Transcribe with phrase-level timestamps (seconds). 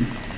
[0.00, 0.29] Mm-hmm.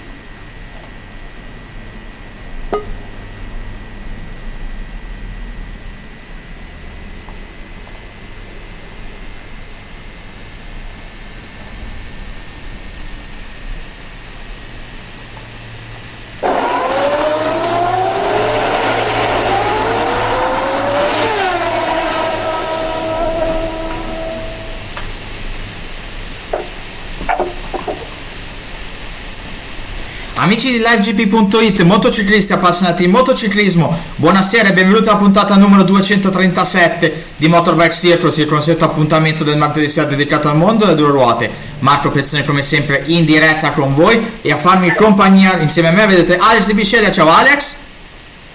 [30.53, 37.49] Amici di livegp.it, motociclisti appassionati di motociclismo, buonasera e benvenuti alla puntata numero 237 di
[37.49, 41.51] Motorbike Circus, il consueto appuntamento del martedì sera dedicato al mondo delle due ruote.
[41.79, 46.05] Marco Pezzone come sempre in diretta con voi e a farmi compagnia insieme a me
[46.05, 47.73] vedete Alex Di Bisceglia, ciao Alex!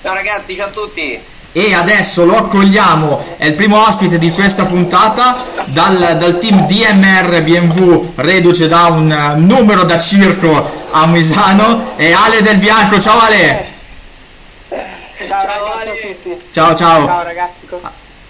[0.03, 1.19] Ciao ragazzi, ciao a tutti!
[1.57, 7.41] e adesso lo accogliamo, è il primo ospite di questa puntata dal, dal team DMR
[7.41, 13.19] BMW, reduce da un uh, numero da circo a Misano, e Ale Del Bianco, ciao
[13.19, 13.65] Ale!
[15.27, 16.45] Ciao, ragazzi a tutti.
[16.51, 17.05] Ciao ciao!
[17.05, 17.79] Ciao ragazzi, com-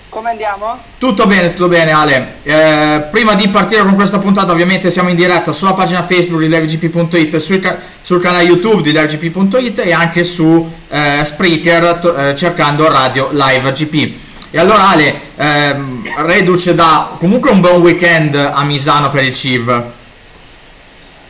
[0.09, 0.77] come andiamo?
[0.97, 2.35] Tutto bene, tutto bene Ale.
[2.43, 6.49] Eh, prima di partire con questa puntata ovviamente siamo in diretta sulla pagina Facebook di
[6.49, 12.35] LevGP.it, sul, ca- sul canale YouTube di LevGP.it e anche su eh, Spreaker t- eh,
[12.35, 14.25] cercando Radio Live GP.
[14.51, 19.83] E allora Ale, ehm, reduce da comunque un buon weekend a Misano per il CIV.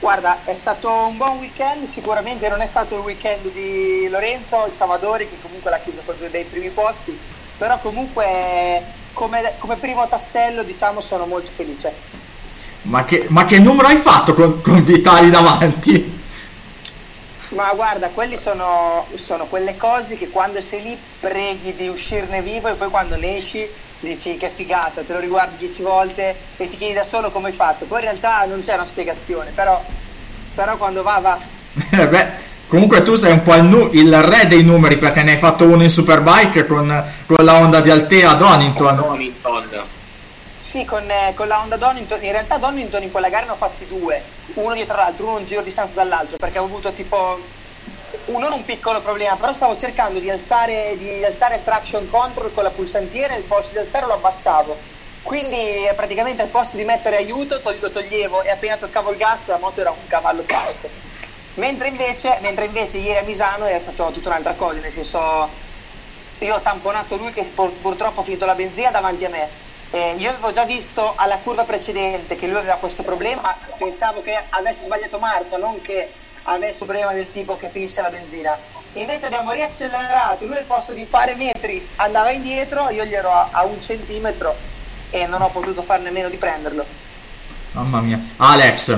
[0.07, 4.71] Guarda, è stato un buon weekend, sicuramente non è stato il weekend di Lorenzo, il
[4.71, 7.19] Savadori, che comunque l'ha chiuso con due dei primi posti,
[7.57, 11.93] però comunque come, come primo tassello diciamo sono molto felice.
[12.83, 16.19] Ma che, ma che numero hai fatto con, con Vitali davanti?
[17.49, 22.69] Ma guarda, quelli sono, sono quelle cose che quando sei lì preghi di uscirne vivo
[22.69, 23.67] e poi quando ne esci
[23.99, 27.53] dici che figata, te lo riguardi dieci volte e ti chiedi da solo come hai
[27.53, 27.85] fatto.
[27.85, 29.83] Poi in realtà non c'è una spiegazione, però,
[30.53, 31.39] però quando va va.
[31.91, 32.27] Eh beh,
[32.67, 35.65] comunque tu sei un po' il, nu- il re dei numeri perché ne hai fatto
[35.65, 38.95] uno in Superbike con, con la Honda di Altea Donington.
[38.95, 39.81] Donington.
[40.59, 43.55] Sì, con, eh, con la Honda Donington, in realtà Donington in quella gara ne ho
[43.55, 44.21] fatti due,
[44.55, 47.39] uno dietro l'altro, uno un giro di distanza dall'altro, perché avevo avuto tipo
[48.27, 52.53] un- non un piccolo problema, però stavo cercando di alzare, di alzare il traction control
[52.53, 54.75] con la pulsantiera e il posto di alzare lo abbassavo.
[55.23, 59.47] Quindi eh, praticamente al posto di mettere aiuto lo toglievo e appena toccavo il gas
[59.47, 60.87] la moto era un cavallo carico.
[61.55, 65.49] Mentre invece, mentre invece ieri a Misano è stato tutta un'altra cosa, nel senso
[66.39, 69.49] io ho tamponato lui che pur- purtroppo ha finito la benzina davanti a me.
[69.89, 74.21] Eh, io avevo già visto alla curva precedente che lui aveva questo problema, ma pensavo
[74.21, 76.11] che avesse sbagliato marcia, non che
[76.47, 78.57] avesse un problema del tipo che finisse la benzina.
[78.93, 83.49] Invece abbiamo riaccelerato, lui al posto di fare metri andava indietro, io gli ero a,
[83.51, 84.55] a un centimetro
[85.09, 86.85] e non ho potuto fare nemmeno di prenderlo.
[87.73, 88.19] Mamma mia.
[88.37, 88.97] Alex,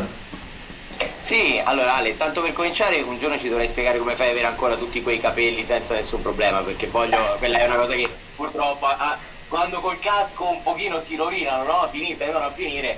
[1.20, 4.48] Sì, allora Ale, tanto per cominciare un giorno ci dovrai spiegare come fai ad avere
[4.48, 8.86] ancora tutti quei capelli senza nessun problema, perché voglio, quella è una cosa che purtroppo
[8.86, 9.18] ah,
[9.50, 11.88] quando col casco un pochino si rovinano, no?
[11.92, 12.98] Finite, vengono a finire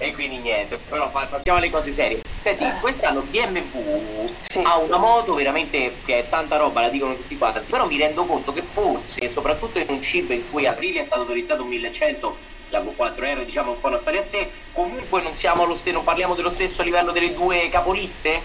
[0.00, 0.76] e quindi niente.
[0.88, 2.20] Però pa- passiamo alle cose serie.
[2.40, 4.60] Senti, quest'anno BMW Sì.
[4.64, 8.24] ha una moto veramente che è tanta roba, la dicono tutti quanti, però mi rendo
[8.24, 12.36] conto che forse, soprattutto in un chip in cui Aprilia è stato autorizzato un 1100,
[12.70, 16.04] la V4R diciamo un po' una storia a sé, comunque non siamo allo stesso, non
[16.04, 18.40] parliamo dello stesso livello delle due capoliste?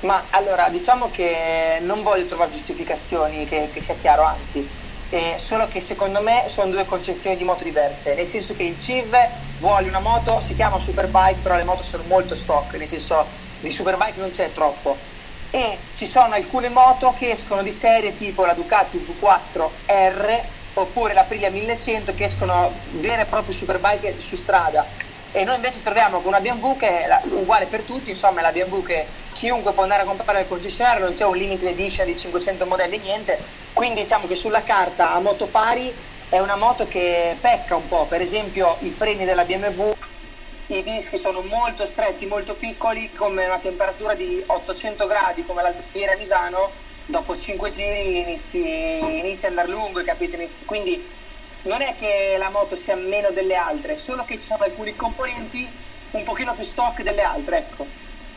[0.00, 4.68] Ma allora, diciamo che non voglio trovare giustificazioni, che, che sia chiaro, anzi,
[5.10, 8.78] eh, solo che secondo me sono due concezioni di moto diverse, nel senso che il
[8.78, 9.16] CIV
[9.58, 13.24] vuole una moto, si chiama Superbike, però le moto sono molto stock, nel senso
[13.60, 14.96] di Superbike non c'è troppo.
[15.50, 20.40] E ci sono alcune moto che escono di serie tipo la Ducati V4R
[20.74, 24.84] oppure la Aprilia 1100 che escono vere e proprie Superbike su strada
[25.36, 28.42] e noi invece troviamo con una BMW che è la- uguale per tutti, insomma è
[28.42, 32.06] la BMW che chiunque può andare a comprare al concessionario, non c'è un limited edition
[32.06, 33.36] di 500 modelli, niente,
[33.72, 35.92] quindi diciamo che sulla carta a moto pari
[36.28, 39.92] è una moto che pecca un po', per esempio i freni della BMW,
[40.68, 45.82] i dischi sono molto stretti, molto piccoli, come una temperatura di 800 gradi come l'altro
[45.92, 46.70] ieri a Misano,
[47.06, 49.98] dopo 5 giri inizi, inizi a andare lungo?
[50.00, 51.04] Inizi- quindi
[51.64, 55.66] non è che la moto sia meno delle altre, solo che ci sono alcuni componenti
[56.12, 57.86] un pochino più stock delle altre, ecco.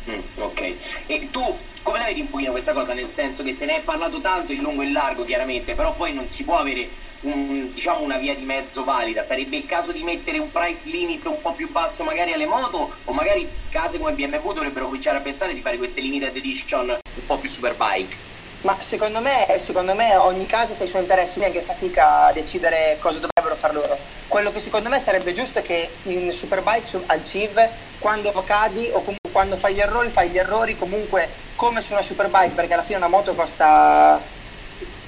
[0.10, 0.74] Mm, ok.
[1.08, 2.94] E tu come la vedi un pochino questa cosa?
[2.94, 5.94] Nel senso che se ne è parlato tanto in lungo e in largo chiaramente, però
[5.94, 6.88] poi non si può avere
[7.22, 9.24] un- diciamo una via di mezzo valida.
[9.24, 12.92] Sarebbe il caso di mettere un price limit un po' più basso magari alle moto
[13.06, 17.26] o magari case come BMW dovrebbero cominciare a pensare di fare queste limited edition un
[17.26, 18.27] po' più superbike.
[18.62, 22.98] Ma secondo me, secondo me ogni caso ha i suoi interessi, neanche fatica a decidere
[23.00, 23.98] cosa dovrebbero fare loro.
[24.28, 27.68] Quello che secondo me sarebbe giusto è che in Superbike su- al CIV
[28.00, 32.02] quando cadi o comunque quando fai gli errori, fai gli errori comunque come su una
[32.02, 34.20] superbike, perché alla fine una moto costa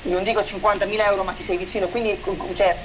[0.04, 2.22] non dico 50.000 euro ma ci sei vicino, quindi
[2.54, 2.76] cioè,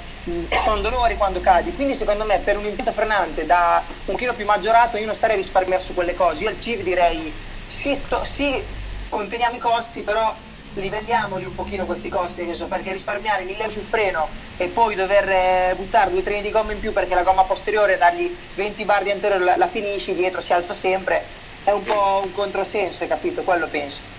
[0.61, 4.45] sono dolori quando cadi, quindi secondo me per un impianto frenante da un chilo più
[4.45, 7.31] maggiorato io non starei a risparmiare su quelle cose, io al CIV direi
[7.67, 8.61] sì, sto, sì
[9.09, 10.33] conteniamo i costi però
[10.81, 14.27] livelliamoli un pochino questi costi, perché risparmiare 1000 euro sul freno
[14.57, 17.97] e poi dover eh, buttare due treni di gomma in più perché la gomma posteriore
[17.97, 21.23] dargli 20 bar di anteriore la, la finisci, dietro si alza sempre,
[21.63, 23.41] è un po' un controsenso, hai capito?
[23.43, 24.13] Quello penso.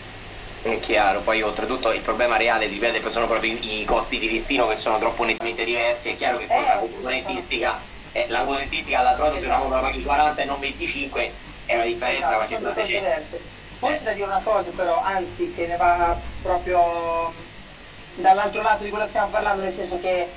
[0.62, 4.66] È chiaro, poi oltretutto il problema reale dipende sono proprio i, i costi di listino
[4.66, 7.78] che sono troppo nettamente diversi, è chiaro che poi eh, la componentistica,
[8.10, 11.32] eh, la componentistica alla trota se una la paghi 40 e non 25
[11.66, 13.40] è una differenza esatto, facendo diverse.
[13.78, 17.32] Poi c'è da dire una cosa però, anzi che ne va proprio
[18.14, 20.28] dall'altro lato di quello che stiamo parlando, nel senso che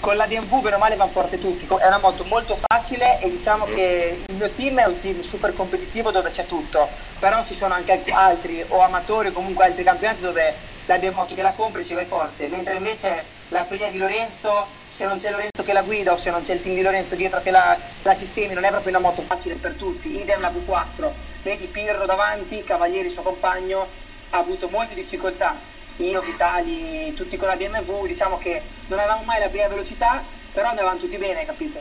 [0.00, 3.30] con la BMW bene o male vanno forte tutti, è una moto molto facile e
[3.30, 3.74] diciamo mm.
[3.74, 6.88] che il mio team è un team super competitivo dove c'è tutto,
[7.18, 10.54] però ci sono anche altri o amatori o comunque altri campionati dove
[10.86, 15.04] la BMW che la compri ci vai forte, mentre invece la Aprilia di Lorenzo, se
[15.04, 17.40] non c'è Lorenzo che la guida o se non c'è il team di Lorenzo dietro
[17.40, 21.10] che la, la sistemi, non è proprio una moto facile per tutti, idem la V4,
[21.46, 23.86] vedi Pirro davanti, Cavalieri suo compagno,
[24.30, 25.56] ha avuto molte difficoltà
[25.98, 30.22] io, Vitali, tutti con la BMW, diciamo che non avevamo mai la prima velocità,
[30.52, 31.80] però andavamo tutti bene, capito?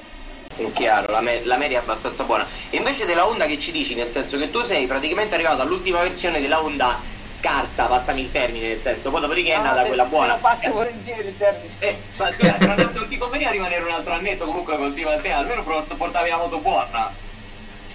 [0.56, 2.46] È chiaro, la, me- la, media è abbastanza buona.
[2.70, 6.00] E invece della Honda che ci dici, nel senso che tu sei praticamente arrivato all'ultima
[6.02, 6.98] versione della Honda
[7.32, 10.36] scarsa, passami il termine, nel senso, poi dopodiché è nata te, quella buona.
[10.36, 10.70] Te lo passo eh.
[10.70, 11.74] volentieri il termine.
[11.80, 15.32] Eh, ma scusa, non, non ti conveniva rimanere un altro annetto comunque continua a te,
[15.32, 17.24] almeno portavi la moto buona.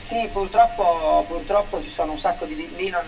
[0.01, 2.55] Sì, purtroppo, purtroppo ci sono un sacco di...
[2.75, 3.05] lì non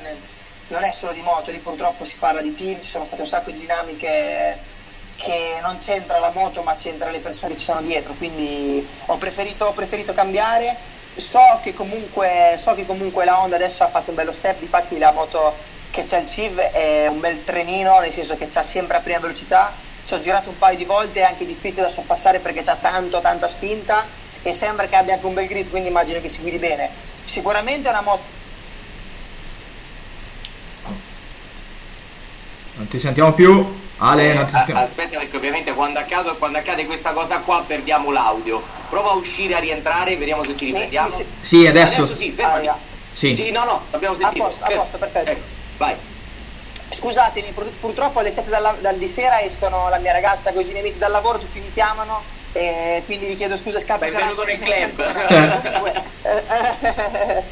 [0.68, 3.28] non è solo di moto, lì purtroppo si parla di team, ci sono state un
[3.28, 4.56] sacco di dinamiche
[5.16, 9.16] che non c'entra la moto ma c'entra le persone che ci sono dietro, quindi ho
[9.18, 10.74] preferito, ho preferito cambiare.
[11.14, 14.96] So che, comunque, so che comunque la Honda adesso ha fatto un bello step, difatti
[14.98, 15.54] la moto
[15.90, 19.18] che c'è il CIV è un bel trenino, nel senso che c'ha sempre a prima
[19.18, 19.72] velocità,
[20.06, 23.20] ci ho girato un paio di volte, è anche difficile da sorpassare perché c'ha tanto,
[23.20, 26.58] tanta spinta e sembra che abbia anche un bel grip, quindi immagino che si guidi
[26.58, 26.88] bene.
[27.24, 28.40] Sicuramente è una moto
[32.74, 33.80] Non ti sentiamo più.
[33.98, 34.80] Ale, eh, non ti sentiamo.
[34.80, 38.62] Aspetta perché ovviamente quando accade, quando accade, questa cosa qua perdiamo l'audio.
[38.88, 41.10] Prova a uscire, a rientrare, vediamo se ti riprendiamo.
[41.10, 42.02] Sì, sì, adesso.
[42.02, 42.66] Adesso sì, fermati.
[42.66, 42.76] Ah,
[43.12, 43.36] sì.
[43.36, 44.44] sì, no, no, abbiamo sentito.
[44.44, 45.30] A posto, a posto perfetto.
[45.30, 45.40] Ecco,
[45.76, 45.94] vai.
[46.90, 50.80] Scusatemi, purtroppo alle 7 dalla, dal di sera escono la mia ragazza con i miei
[50.80, 52.22] amici dal lavoro, tutti mi chiamano
[52.52, 54.06] e quindi vi chiedo scusa scappa.
[54.06, 55.02] Benvenuto nel club.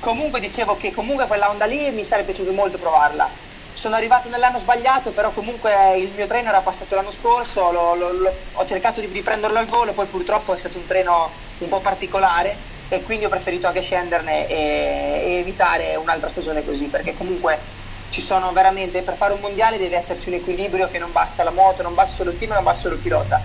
[0.00, 3.46] comunque dicevo che comunque quella onda lì mi sarebbe piaciuto molto provarla
[3.78, 8.10] sono arrivato nell'anno sbagliato, però comunque il mio treno era passato l'anno scorso, lo, lo,
[8.10, 11.78] lo, ho cercato di riprenderlo al volo, poi purtroppo è stato un treno un po'
[11.78, 12.56] particolare
[12.88, 17.56] e quindi ho preferito anche scenderne e, e evitare un'altra stagione così, perché comunque
[18.10, 21.50] ci sono veramente, per fare un mondiale deve esserci un equilibrio che non basta la
[21.50, 23.40] moto, non basta solo il team, non basta solo il pilota,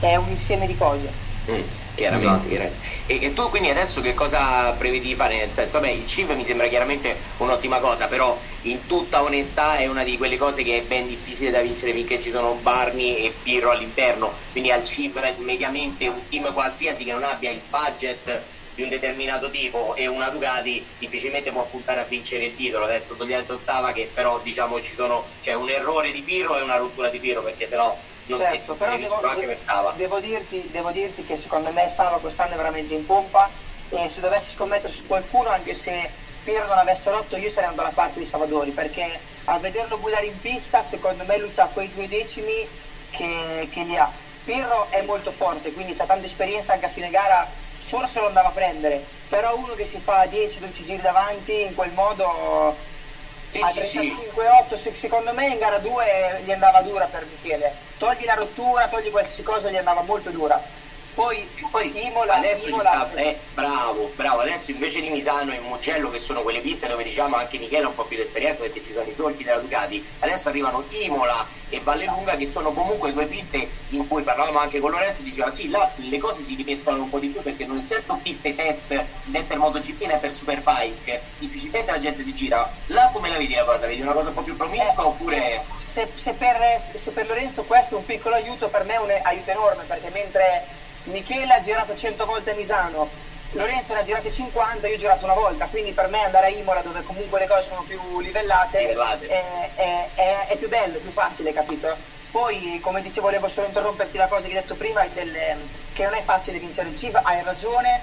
[0.00, 1.10] è un insieme di cose.
[1.50, 1.60] Mm,
[1.94, 2.74] chiaramente, esatto.
[3.06, 5.36] e, e, tu quindi adesso che cosa prevedi di fare?
[5.36, 9.86] Nel senso, vabbè, il CIV mi sembra chiaramente un'ottima cosa, però in tutta onestà è
[9.86, 13.32] una di quelle cose che è ben difficile da vincere finché ci sono Barney e
[13.42, 18.42] Pirro all'interno, quindi al CIV mediamente un team qualsiasi che non abbia il budget
[18.74, 23.14] di un determinato tipo e una Ducati difficilmente può puntare a vincere il titolo adesso
[23.14, 26.76] togliendo il Sava che però diciamo ci sono c'è un errore di Pirro e una
[26.76, 27.94] rottura di Pirro perché sennò
[28.26, 32.94] certo, però devo, devo, devo, dirti, devo, dirti, che secondo me Sava quest'anno è veramente
[32.94, 33.48] in pompa
[33.88, 36.08] e se dovessi scommettere su qualcuno, anche se
[36.44, 40.26] Piero non avesse rotto, io sarei andato dalla parte di Savadori perché a vederlo guidare
[40.26, 42.66] in pista, secondo me lui ha quei due decimi
[43.10, 44.10] che, che li ha.
[44.44, 47.46] Pirro è molto forte, quindi ha tanta esperienza anche a fine gara,
[47.78, 51.92] forse lo andava a prendere, però uno che si fa 10-12 giri davanti in quel
[51.92, 52.74] modo
[53.50, 54.94] sì, a 35-8 sì.
[54.94, 59.42] secondo me in gara 2 gli andava dura per Michele togli la rottura, togli qualsiasi
[59.42, 60.60] cosa gli andava molto dura
[61.14, 65.58] poi, poi Imola, adesso Imola, ci sta, eh, bravo, bravo, adesso invece di Misano e
[65.60, 68.62] Mugello che sono quelle piste dove diciamo anche Michele ha un po' più di esperienza
[68.62, 73.12] perché ci sono i solchi della Ducati, adesso arrivano Imola e Vallelunga che sono comunque
[73.12, 77.02] due piste in cui parlavamo anche con Lorenzo diceva sì, là le cose si ripescono
[77.02, 81.20] un po' di più perché non essendo piste test né per MotoGP né per Superbike,
[81.38, 82.70] difficilmente la gente si gira.
[82.86, 83.86] Là come la vedi la cosa?
[83.86, 85.64] Vedi una cosa un po' più promiscua eh, oppure...
[85.78, 86.56] Se, se, per,
[86.94, 90.10] se per Lorenzo questo è un piccolo aiuto, per me è un aiuto enorme perché
[90.10, 93.08] mentre Michele ha girato 100 volte a Misano,
[93.52, 96.50] Lorenzo ne ha girate 50, io ho girato una volta, quindi per me andare a
[96.50, 101.00] Imola dove comunque le cose sono più livellate è, è, è, è, più bello, è
[101.00, 101.96] più facile, capito?
[102.30, 105.56] Poi, come dicevo, volevo solo interromperti la cosa che hai detto prima, delle,
[105.92, 108.00] che non è facile vincere il CIV, hai ragione,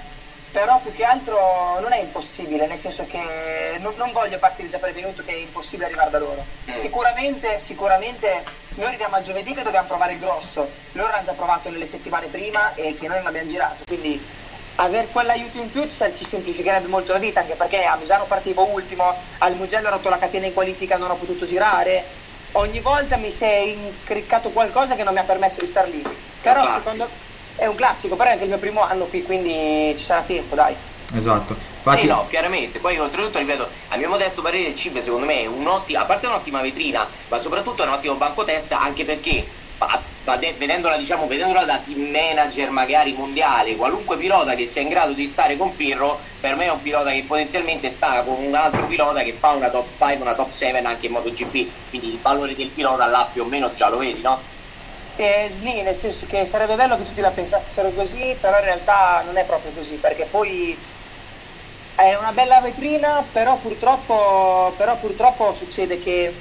[0.50, 4.78] però più che altro non è impossibile, nel senso che non, non voglio partire già
[4.78, 6.44] prevenuto che è impossibile arrivare da loro.
[6.68, 6.74] Mm.
[6.74, 11.70] Sicuramente, sicuramente noi arriviamo a giovedì che dobbiamo provare il grosso, loro hanno già provato
[11.70, 14.20] nelle settimane prima e che noi non abbiamo girato, quindi
[14.76, 19.12] aver quell'aiuto in più ci semplificherebbe molto la vita, anche perché a Misano partivo ultimo,
[19.38, 22.04] al Mugello ho rotto la catena in qualifica, non ho potuto girare,
[22.52, 26.02] ogni volta mi si è incriccato qualcosa che non mi ha permesso di star lì.
[26.40, 27.08] Però secondo
[27.58, 30.54] è un classico, però è anche il mio primo anno qui, quindi ci sarà tempo,
[30.54, 30.74] dai.
[31.14, 31.54] Esatto.
[31.76, 32.00] Infatti...
[32.00, 32.78] Sì, no, chiaramente.
[32.78, 36.26] Poi oltretutto, ripeto, a mio modesto parere il CIB secondo me è un'ottima, a parte
[36.26, 39.46] un'ottima vetrina, ma soprattutto è un ottimo banco testa anche perché
[40.58, 45.26] vedendola, diciamo, vedendola da team manager magari mondiale, qualunque pilota che sia in grado di
[45.26, 49.22] stare con Pirro, per me è un pilota che potenzialmente sta con un altro pilota
[49.22, 52.68] che fa una top 5, una top 7 anche in MotoGP, quindi il valore del
[52.68, 54.38] pilota là più o meno già lo vedi, no?
[55.20, 59.22] Eh, sni, nel senso che sarebbe bello che tutti la pensassero così, però in realtà
[59.26, 60.78] non è proprio così, perché poi
[61.96, 66.32] è una bella vetrina, però purtroppo, però purtroppo succede che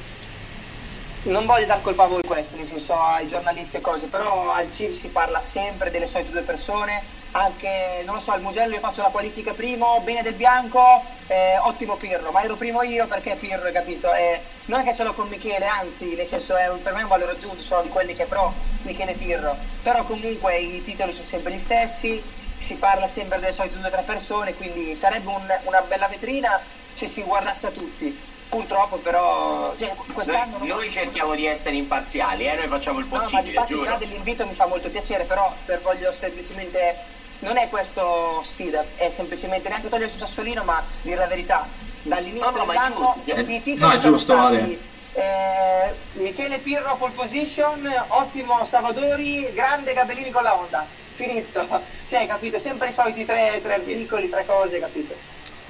[1.27, 4.71] non voglio dar colpa a voi questo, nel senso ai giornalisti e cose, però al
[4.71, 8.79] CIV si parla sempre delle solite due persone, anche, non lo so, al Mugello io
[8.79, 13.35] faccio la qualifica primo, bene del bianco, eh, ottimo Pirro, ma ero primo io perché
[13.35, 14.13] Pirro, capito?
[14.13, 16.99] Eh, non è che ce l'ho con Michele, anzi, nel senso è un, per me
[16.99, 18.53] è un valore aggiunto, sono di quelli che pro
[18.83, 22.23] Michele Pirro, però comunque i titoli sono sempre gli stessi,
[22.57, 26.59] si parla sempre delle solite due o tre persone, quindi sarebbe un, una bella vetrina
[26.93, 32.47] se si guardasse a tutti Purtroppo però cioè, quest'anno noi, noi cerchiamo di essere imparziali,
[32.47, 32.55] eh?
[32.55, 33.53] noi facciamo il possibile.
[33.53, 33.83] No, ma giuro.
[33.83, 36.95] già dell'invito mi fa molto piacere, però per voglio semplicemente
[37.39, 41.67] non è questo sfida, è semplicemente neanche togliere su Sassolino, ma dire la verità.
[42.03, 44.79] Dall'inizio no, no, dell'anno i titoli no, è giusto, stati,
[45.13, 50.85] eh, Michele Pirro pole position, ottimo Savadori, grande Gabellini con la Honda.
[51.13, 51.65] Finito.
[52.07, 52.57] Cioè, capito?
[52.57, 55.13] Sempre i soliti tre, tre piccoli, tre cose, capito?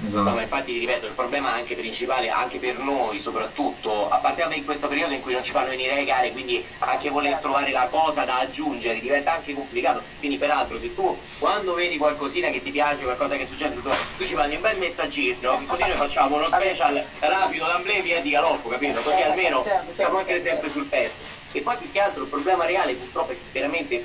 [0.06, 0.22] Esatto.
[0.22, 4.64] No, ma infatti ripeto, il problema anche principale, anche per noi soprattutto, a parte in
[4.64, 7.48] questo periodo in cui non ci fanno venire le gare, quindi anche voler certo.
[7.48, 10.00] trovare la cosa da aggiungere diventa anche complicato.
[10.18, 14.24] Quindi peraltro se tu quando vedi qualcosina che ti piace, qualcosa che succede, tu, tu
[14.24, 18.68] ci mandi un bel messaggino, così noi facciamo uno special rapido d'amblè via di galoppo,
[18.68, 19.00] capito?
[19.00, 21.22] Così certo, almeno certo, siamo anche sempre sul pezzo.
[21.50, 24.04] E poi più che altro il problema reale purtroppo è che veramente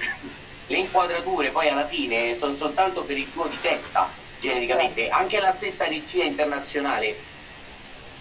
[0.67, 5.51] le inquadrature poi alla fine sono soltanto per il tuo di testa genericamente, anche la
[5.51, 7.15] stessa regia internazionale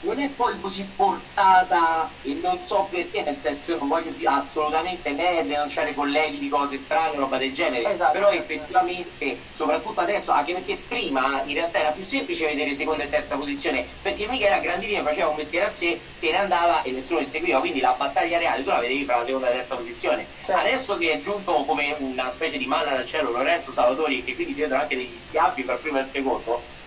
[0.03, 5.11] non è poi così portata e non so perché, nel senso io non voglio assolutamente
[5.11, 10.53] ne denunciare colleghi di cose strane, roba del genere, esatto, però effettivamente, soprattutto adesso, anche
[10.55, 14.61] perché prima in realtà era più semplice vedere seconda e terza posizione, perché Michele a
[14.61, 17.81] grandi linee faceva un mestiere a sé, se ne andava e nessuno li seguiva, quindi
[17.81, 20.27] la battaglia reale tu la vedevi fra la seconda e la terza posizione.
[20.45, 20.61] Certo.
[20.61, 24.55] Adesso che è giunto come una specie di manna dal cielo Lorenzo Salvatori, che quindi
[24.55, 26.81] si vedono anche degli schiaffi per primo e il secondo,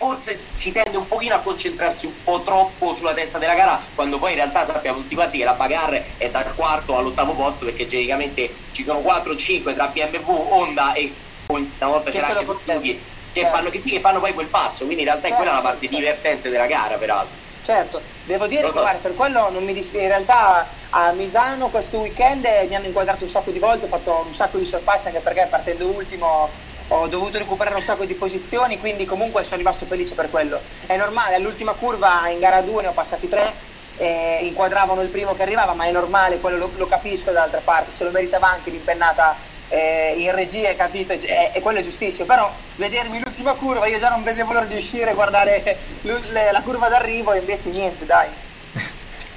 [0.00, 4.18] forse si tende un pochino a concentrarsi un po' troppo sulla testa della gara quando
[4.18, 7.86] poi in realtà sappiamo tutti quanti che la bagarre è dal quarto all'ottavo posto perché
[7.86, 11.12] genericamente ci sono 4-5 tra BMW, Honda e
[11.48, 12.98] una volta c'era anche Suzuki
[13.30, 15.60] che, fanno, che, sì, che fanno poi quel passo quindi in realtà è quella la
[15.60, 17.36] parte divertente della gara peraltro.
[17.62, 18.00] Certo.
[18.24, 22.46] Devo dire che guarda, per quello non mi dispiace in realtà a Misano questo weekend
[22.68, 25.46] mi hanno inquadrato un sacco di volte ho fatto un sacco di sorpassi anche perché
[25.48, 26.48] partendo ultimo
[26.92, 30.60] ho dovuto recuperare un sacco di posizioni, quindi comunque sono rimasto felice per quello.
[30.86, 33.52] È normale, all'ultima curva in gara 2 ne ho passati 3,
[33.98, 37.92] eh, inquadravano il primo che arrivava, ma è normale, quello lo, lo capisco dall'altra parte,
[37.92, 39.36] se lo meritava anche l'impennata
[39.68, 41.12] eh, in regia, capito?
[41.12, 44.76] E, e quello è giustissimo, però vedermi l'ultima curva, io già non vedevo l'ora di
[44.76, 48.28] uscire e guardare la curva d'arrivo e invece niente, dai.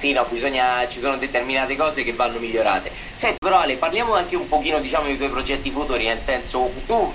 [0.04, 2.90] Sì, no, bisogna, ci sono determinate cose che vanno migliorate.
[3.14, 7.10] Senti, però Ale, parliamo anche un pochino, diciamo, dei tuoi progetti futuri, nel senso, tu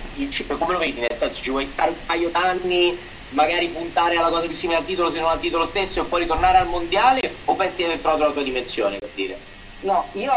[0.57, 0.99] come lo vedi?
[0.99, 2.97] Nel senso, ci vuoi stare un paio d'anni,
[3.33, 6.21] magari puntare alla cosa più simile al titolo se non al titolo stesso e poi
[6.21, 9.37] ritornare al mondiale, o pensi di aver trovato la tua dimensione, per dire?
[9.81, 10.33] No, io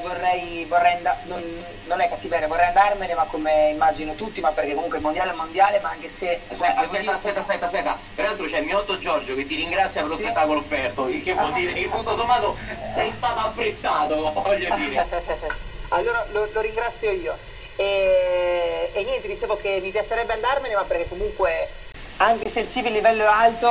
[0.00, 1.42] vorrei, vorrei andare, non,
[1.84, 5.34] non, è cattiveria, vorrei andarmene, ma come immagino tutti, ma perché comunque il mondiale è
[5.34, 6.40] mondiale, ma anche se...
[6.48, 7.12] Aspetta, aspetta, dire...
[7.12, 10.22] aspetta, aspetta, aspetta, peraltro c'è Miotto Giorgio che ti ringrazia per lo sì.
[10.22, 12.56] spettacolo offerto, il che vuol dire che tutto sommato
[12.94, 15.06] sei stato apprezzato, voglio dire.
[15.88, 17.36] allora lo, lo ringrazio io.
[17.76, 21.68] E, e niente, dicevo che mi piacerebbe andarmene, ma perché comunque
[22.16, 23.68] anche se il civil livello è alto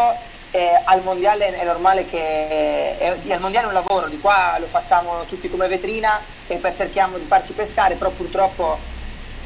[0.55, 4.67] eh, al mondiale è normale che eh, al mondiale è un lavoro, di qua lo
[4.67, 8.77] facciamo tutti come vetrina e poi cerchiamo di farci pescare, però purtroppo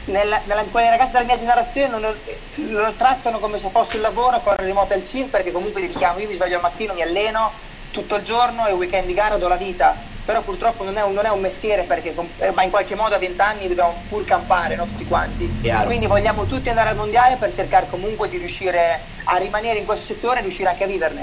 [0.06, 2.16] nella, nella, quelle ragazze della mia generazione lo,
[2.56, 6.20] lo, trattano come se fosse un lavoro con il remote al CIV perché comunque dedichiamo,
[6.20, 7.52] io mi sveglio al mattino, mi alleno
[7.90, 11.14] tutto il giorno e weekend di gara do la vita però purtroppo non è un,
[11.14, 14.24] non è un mestiere perché eh, ma in qualche modo a 20 anni dobbiamo pur
[14.26, 14.86] campare no?
[14.86, 15.52] tutti quanti.
[15.60, 15.88] Chiaro.
[15.88, 20.14] Quindi vogliamo tutti andare al mondiale per cercare comunque di riuscire a rimanere in questo
[20.14, 21.22] settore e riuscire anche a viverne.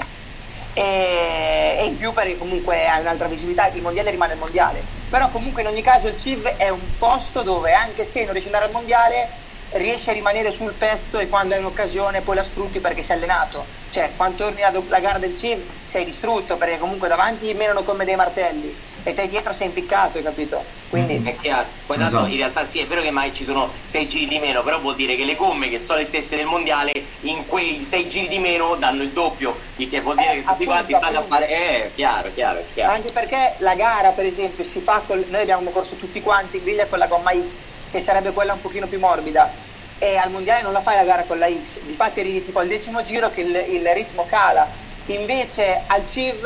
[0.73, 4.83] E, e in più perché comunque ha un'altra visibilità, il mondiale rimane il mondiale.
[5.09, 8.49] Però comunque in ogni caso il CIV è un posto dove anche se non riesci
[8.49, 9.29] ad andare al mondiale
[9.71, 13.65] riesci a rimanere sul pezzo e quando hai un'occasione poi la sfrutti perché sei allenato.
[13.89, 18.15] Cioè, quando torni alla gara del CIV sei distrutto perché comunque davanti menano come dei
[18.17, 20.61] martelli e te dietro sei impiccato, hai capito?
[20.89, 21.65] Quindi è chiaro.
[21.85, 22.29] Poi tanto esatto.
[22.29, 24.95] in realtà sì, è vero che mai ci sono 6 giri di meno, però vuol
[24.95, 28.37] dire che le gomme che sono le stesse del mondiale in quei 6 giri di
[28.37, 31.35] meno danno il doppio, il che vuol dire eh, che tutti quanti stanno appunto.
[31.35, 32.93] a fare eh, chiaro, chiaro, chiaro.
[32.93, 36.63] Anche perché la gara, per esempio, si fa con noi abbiamo corso tutti quanti in
[36.63, 37.59] griglia con la gomma X,
[37.89, 39.49] che sarebbe quella un pochino più morbida
[39.99, 42.67] e al mondiale non la fai la gara con la X, difatti arrivi tipo al
[42.67, 44.67] decimo giro che il, il ritmo cala,
[45.05, 46.45] invece al CIV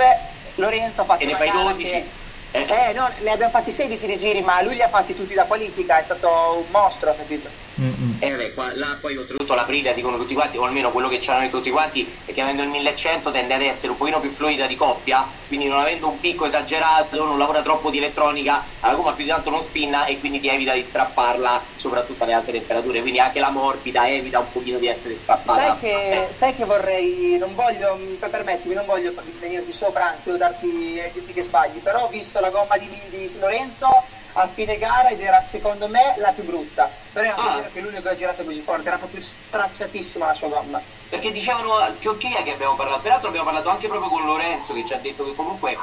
[0.55, 2.05] Lorenzo ha fatto e ne fai 12 che,
[2.51, 5.45] eh, no, ne abbiamo fatti 16 di giri, ma lui li ha fatti tutti da
[5.45, 6.27] qualifica, è stato
[6.57, 7.49] un mostro, capito?
[7.79, 8.11] Mm-hmm.
[8.19, 11.07] E eh, vabbè, qua, là poi oltretutto la Prida dicono tutti quanti, o almeno quello
[11.07, 14.29] che c'erano tutti quanti, è che avendo il 1100 tende ad essere un pochino più
[14.29, 18.93] fluida di coppia, quindi non avendo un picco esagerato, non lavora troppo di elettronica, la
[18.93, 22.51] gomma più di tanto non spinna e quindi ti evita di strapparla, soprattutto alle alte
[22.51, 25.59] temperature, quindi anche la morbida evita un pochino di essere strappata.
[25.59, 26.33] Sai che, eh.
[26.33, 31.43] sai che vorrei, non voglio, permettimi, non voglio venirti sopra, anzi devo darti, dirti che
[31.43, 33.87] sbagli, però ho visto la gomma di, di Lorenzo
[34.33, 36.89] a fine gara ed era secondo me la più brutta.
[37.11, 37.69] Però è anche ah.
[37.71, 40.81] che l'unico che ha girato così forte, era proprio stracciatissima la sua gomma.
[41.09, 44.93] Perché dicevano Chiocchia che abbiamo parlato, peraltro abbiamo parlato anche proprio con Lorenzo che ci
[44.93, 45.77] ha detto che comunque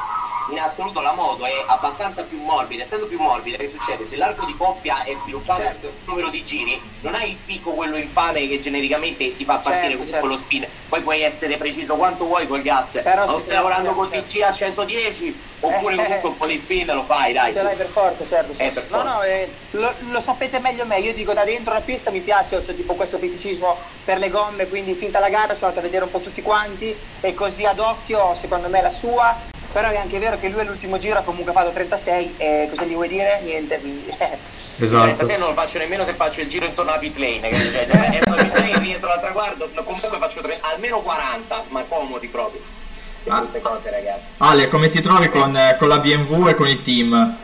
[0.50, 4.06] in assoluto la moto è abbastanza più morbida, essendo più morbida che succede?
[4.06, 5.86] Se l'arco di coppia è sviluppato certo.
[5.86, 9.90] un numero di giri, non hai il picco quello infame che genericamente ti fa partire
[9.90, 10.20] certo, certo.
[10.20, 14.08] con lo spin, poi puoi essere preciso quanto vuoi col gas, Però stai lavorando col
[14.08, 14.46] PC certo.
[14.46, 17.52] a 110 oppure comunque un po' di spin lo fai, dai.
[17.52, 18.54] Ce l'hai per forza, certo.
[18.54, 18.62] certo.
[18.62, 19.04] Eh, per forza.
[19.04, 22.20] No, no, eh, lo, lo, sapete meglio me, io dico da dentro la pista mi
[22.20, 25.80] piace, ho cioè, tipo questo feticismo per le gomme, quindi finta la gara sono andato
[25.80, 29.90] a vedere un po' tutti quanti e così ad occhio secondo me la sua però
[29.90, 33.08] è anche vero che lui all'ultimo giro ha comunque fatto 36 e cosa gli vuoi
[33.08, 33.40] dire?
[33.42, 34.14] Niente, quindi...
[34.80, 35.02] Esatto.
[35.02, 38.18] 36 non lo faccio nemmeno se faccio il giro intorno alla pit lane, cioè, cioè,
[38.20, 42.60] pit lane rientro al traguardo, comunque faccio 30, almeno 40, ma comodi proprio.
[43.28, 43.46] Ah.
[43.60, 44.24] Cose, ragazzi.
[44.38, 47.36] Ale, come ti trovi con, eh, con, la BMW e con il team?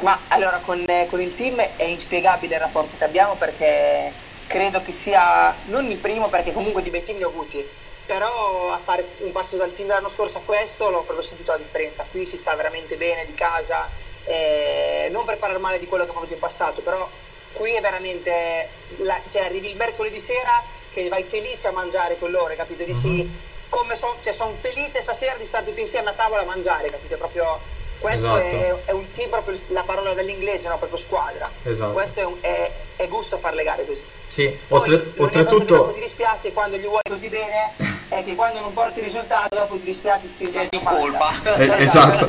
[0.00, 4.12] Ma allora con, eh, con il team è inspiegabile il rapporto che abbiamo perché
[4.46, 7.64] credo che sia non il primo perché comunque di team ne ho avuti
[8.04, 11.58] però a fare un passo dal team dell'anno scorso a questo l'ho proprio sentito la
[11.58, 13.88] differenza qui si sta veramente bene di casa
[14.24, 17.08] eh, non per parlare male di quello che ho fatto in passato però
[17.52, 20.60] qui è veramente la, cioè arrivi il mercoledì sera
[20.92, 22.82] che vai felice a mangiare con loro capito?
[22.82, 23.28] Dici mm-hmm.
[23.70, 27.16] Come sono cioè, son felice stasera di stare tutti insieme a tavola a mangiare capito?
[27.16, 27.58] proprio
[27.98, 28.66] questo esatto.
[28.66, 30.76] è, è, un team proprio la parola dell'inglese no?
[30.76, 31.92] proprio squadra esatto.
[31.92, 35.90] questo è, un, è, è gusto fare le gare così sì, Oltre, oltretutto...
[35.92, 37.72] Ti dispiace quando gli vuoi così bene
[38.06, 41.32] è che quando non porti il risultato dopo ti dispiace ci c'è di colpa.
[41.56, 42.28] Eh, esatto.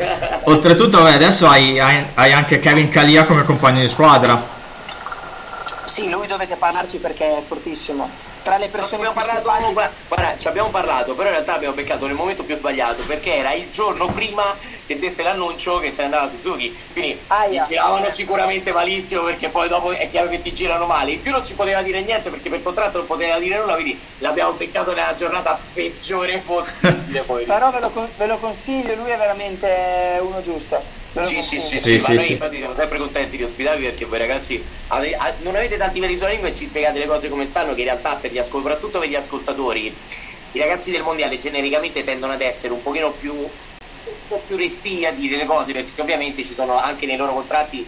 [0.50, 4.42] oltretutto vabbè, adesso hai, hai, hai, anche Kevin Calia come compagno di squadra.
[5.86, 8.10] Sì, lui dovete parlarci perché è fortissimo
[8.44, 12.06] tra le persone abbiamo parlato, guarda, guarda, ci abbiamo parlato, però in realtà abbiamo beccato
[12.08, 16.06] nel momento più sbagliato perché era il giorno prima che desse l'annuncio che se ne
[16.06, 16.76] andava Suzuki.
[16.92, 21.12] Quindi Aia, ti giravano sicuramente malissimo perché poi dopo è chiaro che ti girano male.
[21.12, 24.00] In più non ci poteva dire niente perché per contratto non poteva dire nulla, quindi
[24.20, 27.22] l'abbiamo beccato nella giornata peggiore possibile.
[27.46, 31.01] però ve lo, ve lo consiglio, lui è veramente uno giusto.
[31.20, 34.64] Sì, sì, sì, sì, ma noi infatti siamo sempre contenti di ospitarvi perché voi ragazzi
[34.88, 37.82] ave, a, non avete tanti veri sulla e ci spiegate le cose come stanno che
[37.82, 39.94] in realtà per gli soprattutto per gli ascoltatori
[40.54, 43.50] i ragazzi del mondiale genericamente tendono ad essere un pochino più un
[44.28, 47.86] po' più restii a dire le cose perché ovviamente ci sono anche nei loro contratti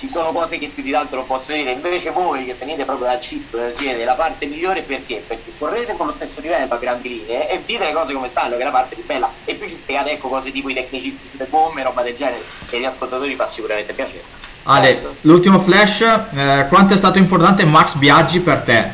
[0.00, 3.08] ci sono cose che più di tanto non posso dire, invece voi che venite proprio
[3.08, 5.22] dal chip siete la parte migliore perché?
[5.26, 8.56] Perché correte con lo stesso livello a grandi linee e dite le cose come stanno,
[8.56, 11.28] che è la parte più bella, e più ci spiegate ecco cose tipo i tecnicisti
[11.28, 14.22] sulle bombe, roba del genere, e agli ascoltatori fa sicuramente piacere.
[14.62, 15.16] Ale, certo.
[15.22, 18.88] l'ultimo flash, eh, quanto è stato importante Max Biaggi per te?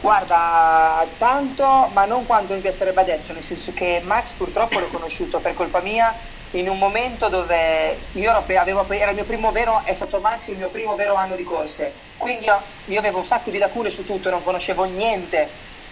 [0.00, 5.38] Guarda, tanto, ma non quanto mi piacerebbe adesso, nel senso che Max purtroppo l'ho conosciuto
[5.38, 6.12] per colpa mia
[6.52, 10.56] in un momento dove io avevo, era il mio primo vero, è stato Max il
[10.56, 14.04] mio primo vero anno di corse, quindi io, io avevo un sacco di lacune su
[14.04, 15.48] tutto, non conoscevo niente.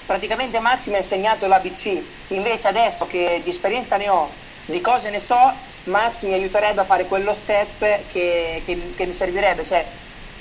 [0.06, 4.28] Praticamente Max mi ha insegnato l'ABC, invece adesso che di esperienza ne ho,
[4.64, 5.52] di cose ne so,
[5.84, 7.78] Max mi aiuterebbe a fare quello step
[8.10, 9.64] che, che, che mi servirebbe.
[9.64, 9.84] Cioè,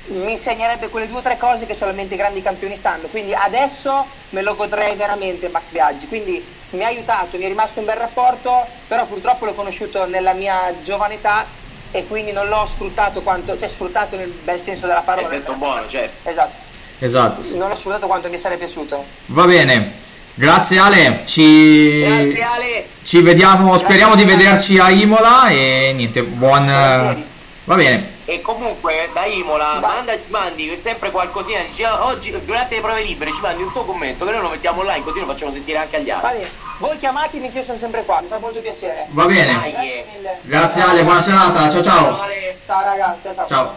[0.07, 3.07] mi insegnerebbe quelle due o tre cose che solamente i grandi campioni sanno.
[3.07, 6.07] Quindi adesso me lo godrei veramente Max Biaggi.
[6.07, 10.33] Quindi mi ha aiutato, mi è rimasto un bel rapporto, però purtroppo l'ho conosciuto nella
[10.33, 11.45] mia giovane età
[11.91, 15.27] e quindi non l'ho sfruttato quanto, cioè sfruttato nel bel senso della parola.
[15.27, 16.29] Nel senso buono, certo.
[16.29, 16.65] Esatto.
[16.99, 17.41] Esatto.
[17.55, 19.03] Non l'ho sfruttato quanto mi sarebbe piaciuto.
[19.27, 20.05] Va bene.
[20.33, 22.87] Grazie Ale, ci, Grazie Ale.
[23.01, 26.65] ci vediamo, Grazie speriamo di vederci a Imola e niente, buon...
[26.65, 27.25] Volentieri.
[27.63, 29.87] Va bene, E comunque da Imola Va.
[29.87, 33.85] manda, mandi sempre qualcosina, dici "Ah, oggi durante le prove libere ci mandi un tuo
[33.85, 36.39] commento che noi lo mettiamo online così lo facciamo sentire anche agli Va altri.
[36.39, 36.49] bene.
[36.79, 39.05] Voi chiamatemi che io sono sempre qua, mi fa molto piacere.
[39.11, 39.45] va bene.
[39.53, 39.71] Dai.
[39.71, 40.39] Grazie mille.
[40.41, 42.21] Grazie Ale, buona serata, ciao ciao.
[42.21, 42.59] Ale.
[42.65, 43.33] Ciao ragazzi, ciao.
[43.35, 43.47] ciao.
[43.47, 43.73] Ciao.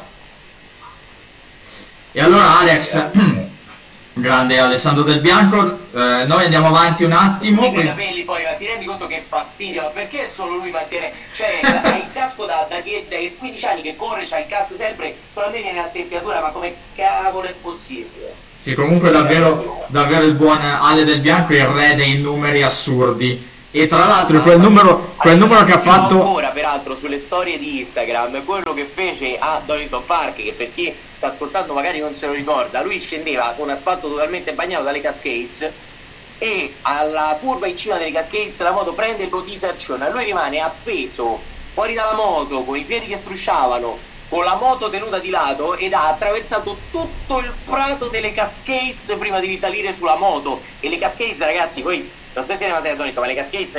[2.12, 3.04] E allora Alex,
[4.12, 7.62] grande Alessandro Del Bianco, eh, noi andiamo avanti un attimo.
[7.62, 10.70] Dico i quindi- capelli poi, ma ti rendi conto che fastidio, ma perché solo lui
[10.70, 12.76] mantiene, cioè ha il casco da, da,
[13.08, 17.46] dai 15 anni che corre, c'ha il casco sempre, solamente nella stempiatura, ma come cavolo
[17.46, 18.34] è possibile?
[18.62, 23.48] Sì, comunque davvero, davvero il buon Ale Del Bianco, il re dei numeri assurdi.
[23.72, 26.14] E tra l'altro quel numero, quel numero che ha fatto...
[26.14, 30.92] ancora peraltro sulle storie di Instagram quello che fece a Donington Park che per chi
[31.16, 35.70] sta ascoltando magari non se lo ricorda lui scendeva con asfalto totalmente bagnato dalle Cascades
[36.38, 41.40] e alla curva in cima delle Cascades la moto prende il rotisazione lui rimane appeso
[41.72, 45.92] fuori dalla moto con i piedi che strusciavano con la moto tenuta di lato ed
[45.92, 50.60] ha attraversato tutto il prato delle Cascades prima di risalire sulla moto.
[50.78, 53.72] E le Cascades ragazzi poi non so se ne avete Donington ma le Cascades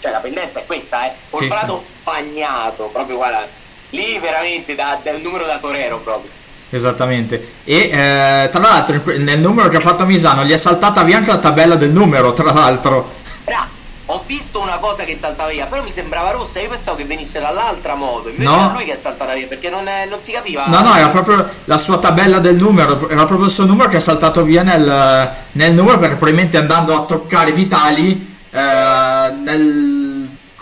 [0.00, 3.46] cioè la pendenza è questa eh col Sì, prato bagnato proprio guarda
[3.90, 6.30] lì veramente da, da numero da torero proprio
[6.74, 7.52] Esattamente.
[7.64, 11.30] E eh, tra l'altro nel numero che ha fatto Misano gli è saltata via anche
[11.30, 13.12] la tabella del numero, tra l'altro.
[13.44, 13.68] Ra,
[14.12, 17.40] ho visto una cosa che saltava via però mi sembrava rossa io pensavo che venisse
[17.40, 18.56] dall'altra moto invece No.
[18.64, 21.08] era lui che è saltata via perché non, è- non si capiva No, no, era
[21.08, 24.62] proprio la sua tabella del numero, era proprio il suo numero che è saltato via
[24.62, 30.11] nel, nel numero perché probabilmente andando a toccare Vitali eh, nel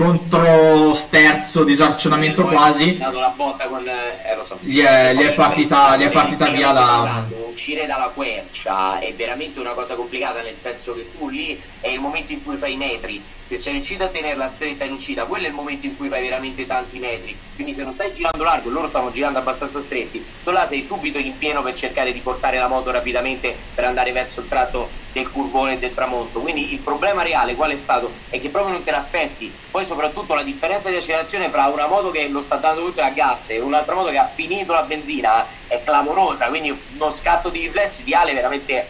[0.01, 4.19] controsterzo disarcionamento Poi quasi ha dato la botta con eh.
[4.61, 9.13] Gli è- gli è partita- gli è partita via la- parlando, uscire dalla quercia è
[9.13, 12.73] veramente una cosa complicata nel senso che tu lì è il momento in cui fai
[12.73, 15.97] i metri se sei riuscito a tenerla stretta in uscita quello è il momento in
[15.97, 19.81] cui fai veramente tanti metri quindi se non stai girando largo loro stanno girando abbastanza
[19.81, 23.85] stretti tu là sei subito in pieno per cercare di portare la moto rapidamente per
[23.85, 27.77] andare verso il tratto del curvone e del tramonto quindi il problema reale qual è
[27.77, 31.89] stato è che proprio non te l'aspetti poi soprattutto la differenza di accelerazione fra una
[31.89, 34.83] moto che lo sta dando tutto a gas e un'altra moto che ha finito la
[34.83, 38.87] benzina è clamorosa quindi uno scatto di riflessi di Ale veramente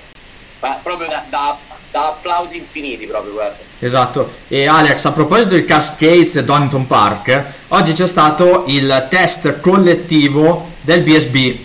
[0.60, 1.56] ma proprio da, da-
[1.90, 7.44] da applausi infiniti proprio guarda Esatto, e Alex, a proposito di Cascades e Donington Park,
[7.68, 11.58] oggi c'è stato il test collettivo del BSB.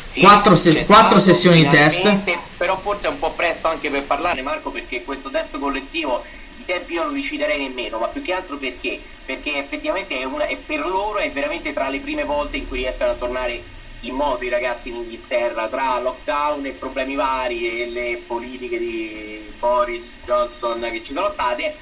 [0.00, 2.08] Sì, Quattro se- quattro sessioni di test.
[2.56, 6.22] Però forse è un po' presto anche per parlarne Marco perché questo test collettivo
[6.68, 9.00] tempi io non li citerei nemmeno, ma più che altro perché?
[9.24, 12.78] Perché effettivamente è, una, è per loro è veramente tra le prime volte in cui
[12.78, 13.62] riescono a tornare
[14.00, 19.50] in moto i ragazzi in Inghilterra, tra lockdown e problemi vari e le politiche di
[19.58, 21.74] Boris Johnson che ci sono state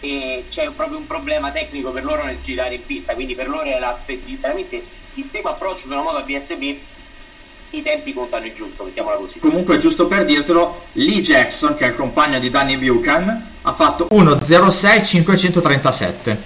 [0.00, 3.64] e c'è proprio un problema tecnico per loro nel girare in pista, quindi per loro
[3.64, 6.76] era veramente il primo approccio su una moto a BSB
[7.78, 9.38] i tempi contano il giusto, mettiamola così.
[9.38, 14.06] Comunque, giusto per dirtelo, Lee Jackson, che è il compagno di Danny Buchan, ha fatto
[14.10, 16.36] 1.06.537.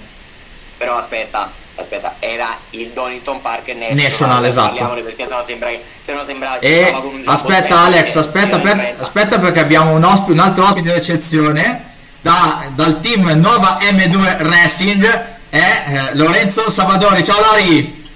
[0.77, 5.01] Però aspetta, aspetta, era il Donington Park National, National, esatto.
[5.03, 8.95] Perché sennò sembra che se no sembra che E con un aspetta Alex, aspetta, per-
[8.99, 11.85] aspetta perché abbiamo un, ospi- un altro ospite d'eccezione
[12.21, 17.23] da- dal team Nova M2 Racing è eh, Lorenzo Savadori.
[17.23, 18.07] Ciao Lori!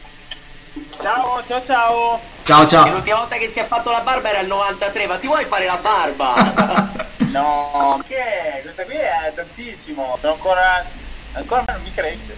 [1.02, 2.33] Ciao, ciao, ciao.
[2.43, 2.89] Ciao E ciao!
[2.89, 5.65] l'ultima volta che si è fatto la barba era il 93, ma ti vuoi fare
[5.65, 7.12] la barba?
[7.34, 10.15] No, che questa qui è tantissimo.
[10.19, 10.86] Sono ancora.
[11.34, 12.36] ancora non mi cresce.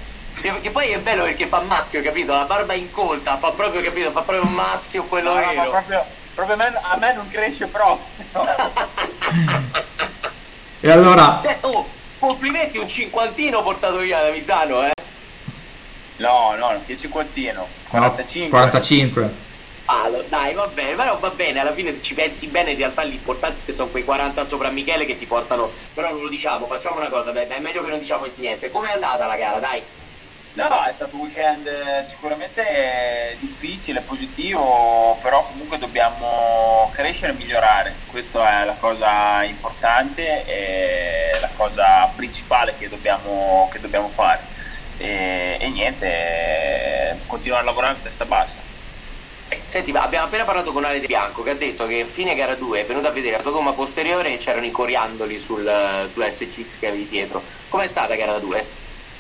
[0.61, 2.31] che, poi è bello perché fa maschio, capito?
[2.33, 4.11] La barba incolta, fa proprio, capito?
[4.11, 5.69] Fa proprio un maschio quello No, no, vero.
[5.69, 8.05] proprio, proprio a, me, a me non cresce proprio.
[10.79, 11.85] E allora, Cioè, oh,
[12.19, 14.91] complimenti un cinquantino portato via da Misano, eh?
[16.17, 17.67] No, no, che cinquantino.
[17.89, 18.49] 45.
[18.49, 19.33] 45.
[19.87, 22.77] Ah, lo- dai, va bene, però va bene, alla fine se ci pensi bene in
[22.77, 26.97] realtà l'importante sono quei 40 sopra Michele che ti portano, però non lo diciamo, facciamo
[26.97, 28.71] una cosa, beh, è meglio che non diciamo niente.
[28.71, 29.81] Com'è andata la gara, dai?
[30.53, 32.65] No, è stato un weekend eh, sicuramente
[33.31, 37.93] eh, difficile, positivo, però comunque dobbiamo crescere e migliorare.
[38.07, 44.39] Questa è la cosa importante e la cosa principale che dobbiamo, che dobbiamo fare.
[44.97, 46.07] E, e niente,
[47.11, 48.73] eh, continuare a lavorare a testa bassa.
[49.67, 52.55] Senti, abbiamo appena parlato con Ale De Bianco che ha detto che a fine gara
[52.55, 56.31] 2 è venuto a vedere la tua gomma posteriore e c'erano i coriandoli sul, sulla
[56.31, 57.43] SCX che avevi dietro.
[57.69, 58.65] Com'è stata gara 2?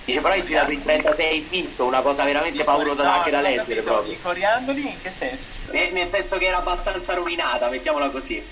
[0.05, 3.81] Dice però hai girato in 36 fisso, una cosa veramente paurosa no, anche da leggere
[3.81, 4.13] proprio.
[4.13, 5.43] I coriandoli in che senso?
[5.71, 8.43] Nel, nel senso che era abbastanza rovinata, mettiamola così.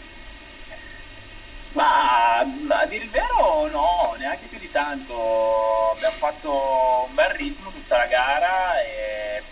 [1.73, 5.91] Ma a dire il vero no, neanche più di tanto.
[5.95, 8.73] Abbiamo fatto un bel ritmo tutta la gara,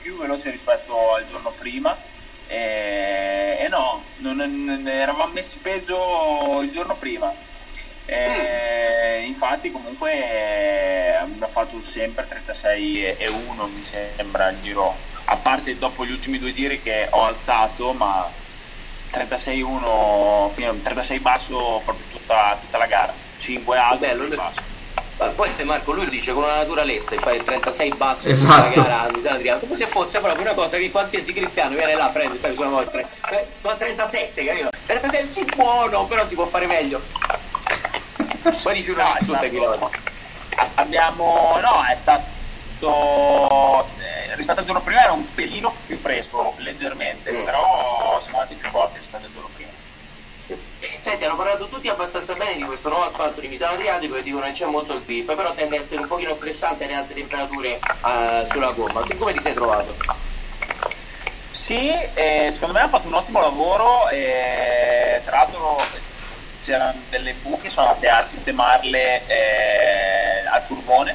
[0.01, 1.95] più veloce rispetto al giorno prima.
[2.47, 7.33] E, e no, non, non, eravamo messi peggio il giorno prima.
[8.05, 15.77] E, infatti comunque abbiamo fatto sempre 36 e 1 mi sembra il giro, a parte
[15.77, 18.29] dopo gli ultimi due giri che ho alzato, ma
[19.11, 24.69] 36-1, 36 basso proprio tutta, tutta la gara, 5 alto, Bello, 6 basso.
[25.35, 28.79] Poi Marco lui lo dice con una naturalezza e fare il 36 basso Esatto.
[28.79, 28.87] in una
[29.35, 32.55] gara mi come se fosse proprio una cosa che qualsiasi cristiano viene là prende sai
[32.55, 36.99] sulla volta eh, ma 37 capito 36 sì buono però si può fare meglio
[38.63, 39.91] poi dici una No, stato- lo
[40.73, 47.31] abbiamo no è stato eh, rispetto al giorno prima era un pelino più fresco leggermente
[47.31, 47.43] Mm.
[47.43, 49.69] però siamo andati più forti rispetto al giorno prima
[51.11, 54.45] Senti, hanno parlato tutti abbastanza bene di questo nuovo asfalto di Misano Adriatico e dicono
[54.45, 57.79] che c'è molto il grip, però tende a essere un pochino stressante alle alte temperature
[58.05, 59.01] eh, sulla gomma.
[59.01, 59.93] Tu come ti sei trovato?
[61.51, 65.83] Sì, eh, secondo me ha fatto un ottimo lavoro e tra l'altro
[66.63, 71.13] c'erano delle buche, sono andate a sistemarle eh, al curvone.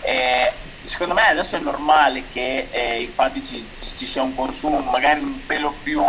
[0.00, 0.50] E
[0.82, 3.62] secondo me adesso è normale che eh, infatti ci,
[3.98, 6.02] ci sia un consumo magari un pelo più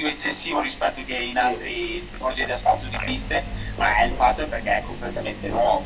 [0.00, 3.44] più eccessivo rispetto che in altri progetti di asfalto di piste,
[3.76, 5.84] ma il fatto è perché è completamente nuovo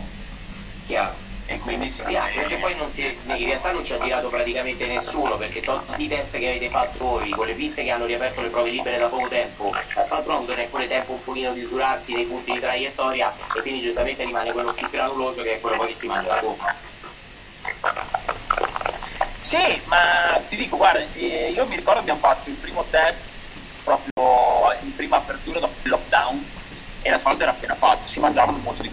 [0.87, 1.15] Chiaro.
[1.47, 4.29] e quindi si Sì, anche perché poi non ti- in realtà non ci ha girato
[4.29, 8.05] praticamente nessuno, perché tutti i test che avete fatto voi, con le piste che hanno
[8.07, 11.63] riaperto le prove libere da poco tempo, l'asfalto non ha neppure tempo un pochino di
[11.63, 15.77] usurarsi nei punti di traiettoria e quindi giustamente rimane quello più granuloso che è quello
[15.79, 16.73] poi che si mangia la gomma.
[19.43, 23.33] Sì, ma ti dico, guarda, eh, io mi ricordo abbiamo fatto il primo test
[23.85, 26.45] proprio in prima apertura dopo il lockdown
[27.03, 28.89] e l'asfalto era appena fatto, si mangiavano molto di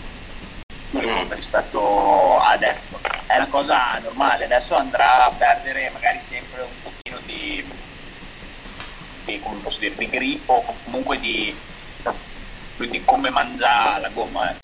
[0.89, 0.99] più
[1.29, 2.99] rispetto a adesso.
[3.25, 7.65] È una cosa normale, adesso andrà a perdere magari sempre un pochino di,
[9.25, 11.55] di, come posso dire, di grippo o comunque di,
[12.77, 14.51] di come mangia la gomma.
[14.51, 14.55] eh.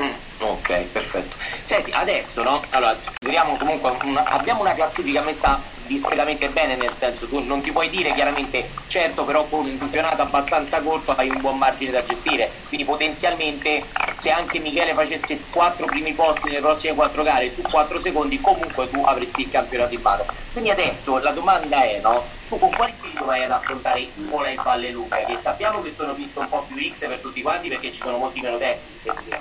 [0.00, 1.36] Mm, ok, perfetto.
[1.62, 2.62] Senti, adesso no?
[2.70, 7.72] Allora, vediamo comunque, una- abbiamo una classifica messa discretamente bene, nel senso tu non ti
[7.72, 12.04] puoi dire chiaramente, certo, però con un campionato abbastanza corto hai un buon margine da
[12.04, 13.84] gestire, quindi potenzialmente
[14.16, 18.40] se anche Michele facesse quattro primi posti nelle prossime quattro gare e tu quattro secondi,
[18.40, 20.24] comunque tu avresti il campionato in mano.
[20.52, 22.24] Quindi adesso la domanda è, no?
[22.48, 26.12] Tu con quale spirito vai ad affrontare Imola e Valle Luca, che sappiamo che sono
[26.12, 28.98] visto un po' più X per tutti quanti perché ci sono molti meno testi su
[29.02, 29.38] queste due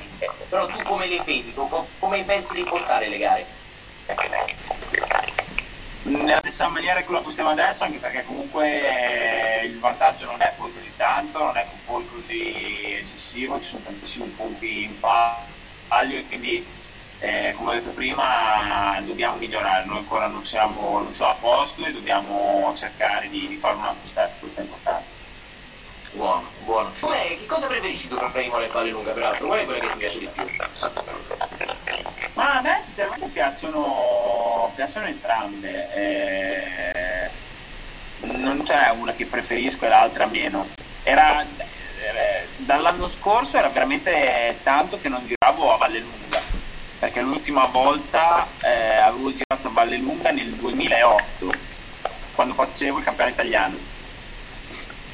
[0.49, 1.53] però tu come le vedi,
[1.99, 3.45] come pensi di impostare le gare?
[6.03, 10.53] Nella stessa maniera che lo possiamo adesso, anche perché comunque eh, il vantaggio non è
[10.57, 16.25] poi così tanto, non è poi così eccessivo, ci sono tantissimi punti in palio e
[16.27, 16.65] quindi
[17.19, 21.85] eh, come ho detto prima dobbiamo migliorare, noi ancora non siamo, non siamo a posto
[21.85, 25.17] e dobbiamo cercare di, di fare un altro step, questo è importante.
[26.13, 26.91] Buono, buono.
[26.99, 29.47] Com'è- che cosa preferisci tu tra Imola e Valle Lunga peraltro?
[29.47, 30.43] Qual è quella che ti piace di più?
[32.39, 35.93] Ma a me sinceramente piacciono, piacciono entrambe.
[35.93, 37.30] eh,
[38.38, 40.65] non c'è una che preferisco e l'altra meno.
[41.04, 46.39] Era, eh, dall'anno scorso era veramente tanto che non giravo a Valle Lunga,
[46.99, 51.52] perché l'ultima volta eh, avevo girato a Valle Lunga nel 2008,
[52.36, 53.98] quando facevo il campionato italiano.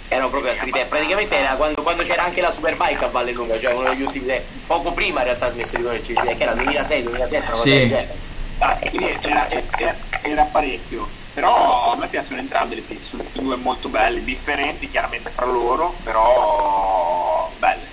[0.08, 3.60] Erano proprio altri tempi, praticamente era quando, quando c'era anche la Superbike a Valle Lunga,
[3.60, 7.38] cioè uno degli ultimi tempi, poco prima in realtà smesso di correrci, che era 2006-2007,
[7.38, 7.70] una cosa Sì.
[7.72, 8.16] del genere.
[8.60, 11.08] Ah, quindi era, era- era parecchio.
[11.34, 15.46] Però a me piacciono entrambe le piste, sono tutte due molto belle, differenti chiaramente fra
[15.46, 17.84] loro, però belle.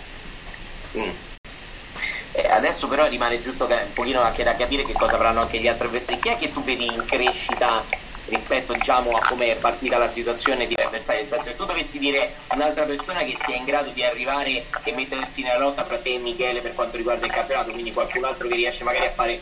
[0.99, 1.11] Mm.
[2.35, 5.59] Eh, adesso però rimane giusto che- un pochino anche da capire che cosa avranno anche
[5.59, 6.19] gli altri avversari.
[6.21, 7.83] Chi è che tu vedi in crescita
[8.33, 11.21] rispetto diciamo a come è partita la situazione di avversari?
[11.21, 14.93] Nel senso se tu dovessi dire un'altra persona che sia in grado di arrivare e
[14.93, 18.49] mettersi nella lotta fra te e Michele per quanto riguarda il campionato, quindi qualcun altro
[18.49, 19.39] che riesce magari a fare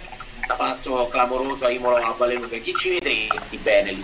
[0.48, 4.02] un passo clamoroso a Imola a Valenuca, chi ci vedresti bene lì?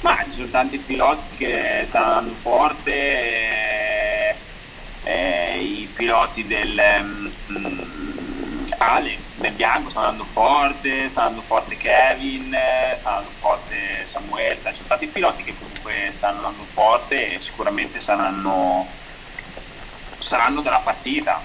[0.00, 4.34] Ma ci sono tanti piloti che stanno andando forte, eh,
[5.04, 6.80] eh, i piloti del
[7.50, 12.56] mm, Ale, nel bianco sta andando forte, sta andando forte Kevin,
[12.96, 18.00] sta andando forte Samuel, cioè, sono tanti piloti che comunque stanno andando forte e sicuramente
[18.00, 18.86] saranno,
[20.18, 21.40] saranno della partita.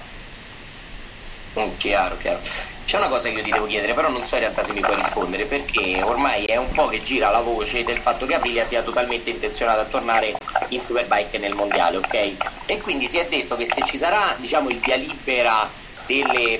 [1.58, 2.40] Mm, chiaro, chiaro.
[2.84, 4.80] C'è una cosa che io ti devo chiedere, però non so in realtà se mi
[4.80, 8.64] puoi rispondere, perché ormai è un po' che gira la voce del fatto che Aprilia
[8.64, 10.36] sia totalmente intenzionata a tornare
[10.68, 12.32] in Superbike nel mondiale, ok?
[12.66, 15.66] E quindi si è detto che se ci sarà, diciamo, il via libera
[16.06, 16.58] delle,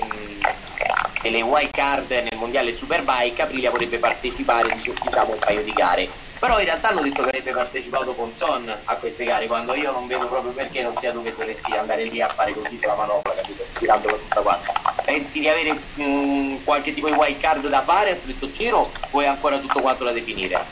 [1.25, 6.07] delle wild card nel mondiale Superbike, Aprilia vorrebbe partecipare, diciamo, un paio di gare
[6.37, 9.91] però in realtà hanno detto che avrebbe partecipato con Son a queste gare quando io
[9.91, 12.93] non vedo proprio perché non sia tu che dovresti andare lì a fare così la
[12.93, 13.63] manovra capito?
[13.73, 18.11] tirandolo tutta quanta pensi di avere mh, mm, qualche tipo di wild card da fare
[18.11, 20.63] a stretto giro o è ancora tutto quanto da definire?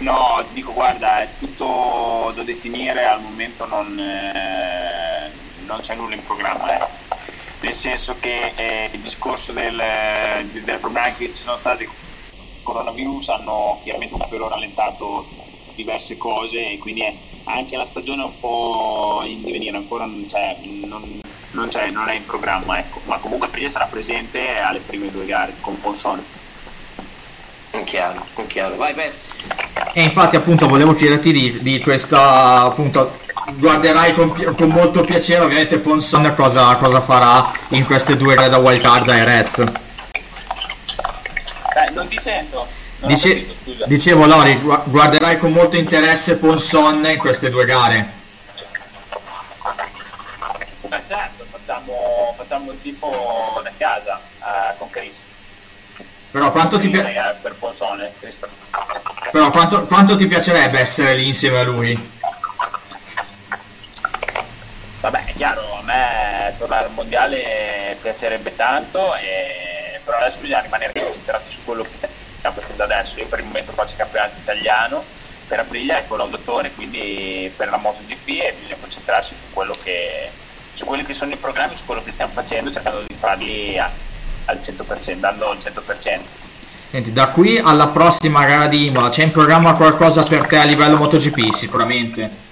[0.00, 5.30] No, ti dico guarda è tutto da definire al momento non, eh,
[5.64, 7.03] non c'è nulla in programma eh.
[7.64, 9.80] Nel senso che eh, il discorso del,
[10.62, 11.88] del problema che ci sono stati
[12.62, 15.26] coronavirus hanno chiaramente un pelo rallentato
[15.74, 17.02] diverse cose e quindi
[17.44, 21.20] anche la stagione è un po' in divenire, ancora non, c'è, non,
[21.52, 23.00] non, c'è, non è in programma, ecco.
[23.06, 26.42] ma comunque Priglia sarà presente alle prime due gare con Ponsone.
[27.84, 28.76] Chiaro, chiaro.
[28.76, 29.32] Vai Pezzi.
[29.94, 35.78] E infatti appunto volevo chiederti di, di questa appunto guarderai con, con, molto piacere ovviamente
[35.78, 39.58] Ponson cosa, cosa farà in queste due gare da wildcard e Reds.
[39.58, 39.70] Eh,
[41.92, 42.66] non ti sento.
[43.00, 48.22] Non Dice, capito, dicevo Lori, guarderai con molto interesse Ponson in queste due gare.
[50.88, 55.20] Ma certo, facciamo, facciamo il tipo da casa uh, con Chris.
[56.34, 57.00] Però quanto ti, pi-
[57.42, 58.12] per Ponsone,
[59.30, 62.10] Però quanto, quanto ti piacerebbe essere lì insieme a lui?
[64.98, 70.92] Vabbè, è chiaro, a me tornare al mondiale piacerebbe tanto e però adesso bisogna rimanere
[70.92, 73.18] concentrati su quello che stiamo facendo adesso.
[73.18, 75.02] Io per il momento faccio il campionato italiano
[75.48, 79.42] per Aprilia e collaudotore, quindi per la MotoGP e bisogna concentrarsi su
[79.82, 80.30] che
[80.74, 83.88] su quelli che sono i programmi, su quello che stiamo facendo, cercando di farli a,
[84.46, 86.20] al 100%, dando il 100%.
[86.90, 90.64] Senti, da qui alla prossima gara di Imola c'è in programma qualcosa per te a
[90.64, 92.43] livello MotoGP sicuramente?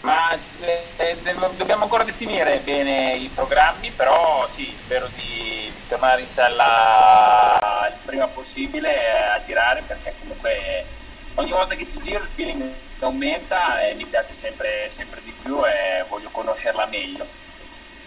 [0.00, 1.16] Ma eh,
[1.56, 8.26] dobbiamo ancora definire bene i programmi, però sì, spero di tornare in sella il prima
[8.26, 8.94] possibile
[9.34, 10.86] a girare perché comunque
[11.34, 15.64] ogni volta che ci giro il feeling aumenta e mi piace sempre, sempre di più
[15.66, 17.26] e voglio conoscerla meglio.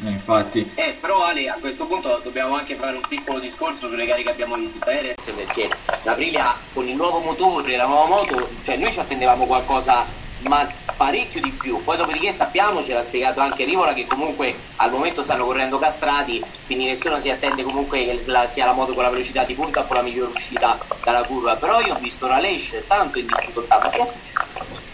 [0.03, 0.71] Eh, infatti.
[0.75, 4.32] Eh, però Ale, a questo punto dobbiamo anche fare un piccolo discorso sulle gare che
[4.32, 5.69] abbiamo visto a Erez perché
[6.01, 10.06] l'Aprilia con il nuovo motore, la nuova moto, cioè noi ci attendevamo qualcosa
[10.47, 11.84] ma parecchio di più.
[11.84, 16.43] Poi dopodiché sappiamo, ce l'ha spiegato anche Rivola, che comunque al momento stanno correndo castrati,
[16.65, 19.84] quindi nessuno si attende comunque che la, sia la moto con la velocità di punta
[19.84, 21.56] con la migliore uscita dalla curva.
[21.56, 24.91] Però io ho visto la Leish tanto in difficoltà, ma che è successo?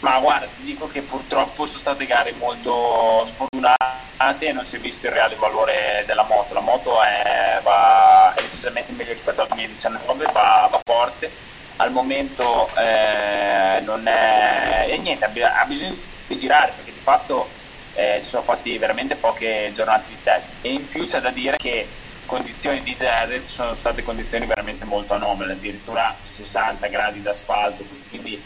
[0.00, 4.78] Ma guarda, ti dico che purtroppo sono state gare molto sfortunate e non si è
[4.78, 6.54] visto il reale valore della moto.
[6.54, 11.47] La moto è, va, è decisamente meglio rispetto al 2019, va, va forte
[11.78, 17.48] al momento eh, non è e niente ha bisogno di girare perché di fatto
[17.94, 20.48] eh, si sono fatti veramente poche giornate di test.
[20.62, 21.86] E in più c'è da dire che
[22.26, 28.40] condizioni di Jerez sono state condizioni veramente molto anomale addirittura 60 gradi d'asfalto quindi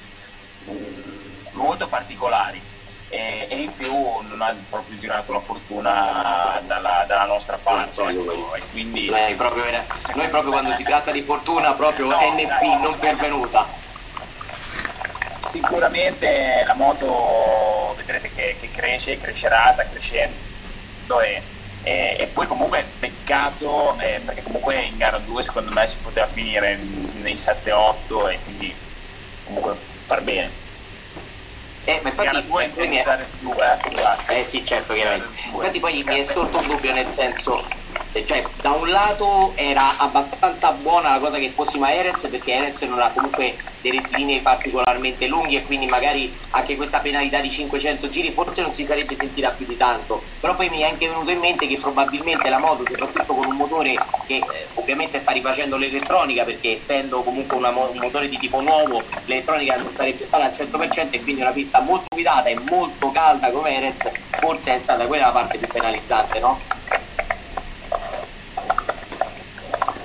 [0.71, 0.77] mm,
[1.53, 2.61] molto particolari
[3.13, 8.55] e, e, in più non ha proprio girato la fortuna dalla, dalla nostra parte ecco,
[8.55, 9.65] e quindi noi proprio,
[10.15, 13.67] noi proprio quando si tratta di fortuna proprio no, NP no, non pervenuta.
[15.47, 21.43] Sicuramente la moto vedrete che, che cresce crescerà sta crescendo e,
[21.83, 26.27] e, e poi comunque peccato eh, perché comunque in gara 2 secondo me si poteva
[26.27, 26.79] finire
[27.21, 28.75] nei 7-8 e quindi
[29.45, 30.62] comunque far bene
[31.85, 33.19] eh, ma infatti poi mi è...
[34.29, 35.27] Eh, eh sì, certo, chiaramente.
[35.53, 37.65] Infatti poi mi è sorto un dubbio nel senso
[38.27, 42.81] cioè da un lato era abbastanza buona la cosa che fossimo a Erez perché Erez
[42.83, 48.09] non ha comunque dei rettilinei particolarmente lunghi e quindi magari anche questa penalità di 500
[48.09, 51.31] giri forse non si sarebbe sentita più di tanto però poi mi è anche venuto
[51.31, 53.95] in mente che probabilmente la moto soprattutto con un motore
[54.27, 59.03] che eh, ovviamente sta rifacendo l'elettronica perché essendo comunque mo- un motore di tipo nuovo
[59.25, 63.51] l'elettronica non sarebbe stata al 100% e quindi una pista molto guidata e molto calda
[63.51, 66.59] come Erez forse è stata quella la parte più penalizzante no?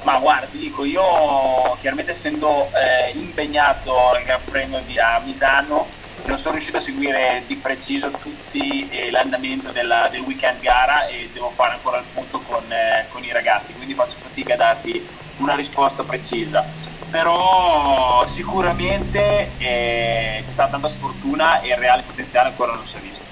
[0.07, 5.85] Ma guarda, ti dico, io chiaramente essendo eh, impegnato al Gran Premio di Misano,
[6.27, 11.29] non sono riuscito a seguire di preciso tutti eh, l'andamento della, del weekend gara e
[11.33, 15.05] devo fare ancora il punto con, eh, con i ragazzi, quindi faccio fatica a darti
[15.39, 16.63] una risposta precisa.
[17.11, 22.99] Però sicuramente eh, c'è stata tanta sfortuna e il reale potenziale ancora non si è
[23.01, 23.25] visto.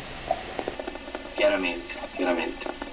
[1.36, 2.85] Chiaramente, chiaramente.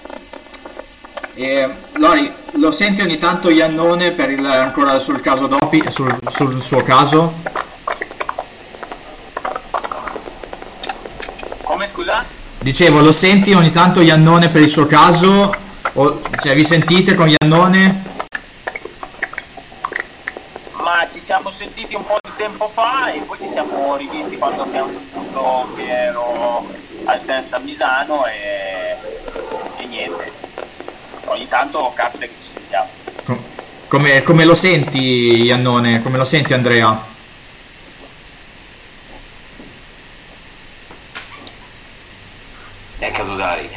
[1.34, 6.60] E, Lori, lo senti ogni tanto Iannone per il, ancora sul caso Dopi, sul, sul
[6.62, 7.32] suo caso?
[11.62, 12.22] Come scusa?
[12.58, 15.50] Dicevo, lo senti ogni tanto Iannone per il suo caso?
[15.94, 18.10] O, cioè, vi sentite con Iannone?
[20.82, 24.64] Ma ci siamo sentiti un po' di tempo fa e poi ci siamo rivisti quando
[24.64, 26.66] abbiamo saputo che ero
[27.04, 28.96] al test a Misano e,
[29.78, 30.41] e niente.
[31.26, 32.88] Ogni tanto capita che ci sentiamo.
[33.24, 33.42] Com-
[33.88, 36.02] Come, come lo senti Iannone?
[36.02, 37.10] Come lo senti Andrea?
[42.98, 43.76] È caduto Davide.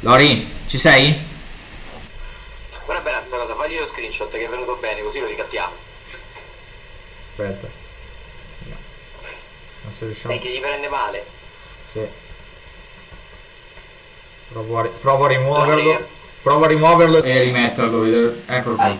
[0.00, 1.18] Lori, ci sei?
[2.84, 5.72] Guarda bene sta cosa, fagli lo screenshot che è venuto bene, così lo ricattiamo.
[7.30, 7.68] Aspetta.
[9.82, 10.34] Non se riusciamo.
[10.34, 11.24] E che gli prende male.
[11.90, 12.06] Sì.
[14.52, 15.82] Provo a, ri- provo a rimuoverlo.
[15.92, 16.04] Lori.
[16.42, 18.00] Provo a rimuoverlo e rimetterlo.
[18.00, 18.84] vedere- Eccolo qua.
[18.84, 18.98] Dai.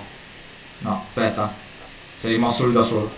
[0.79, 1.53] No, aspetta.
[2.21, 3.11] Si è rimosso lui da solo.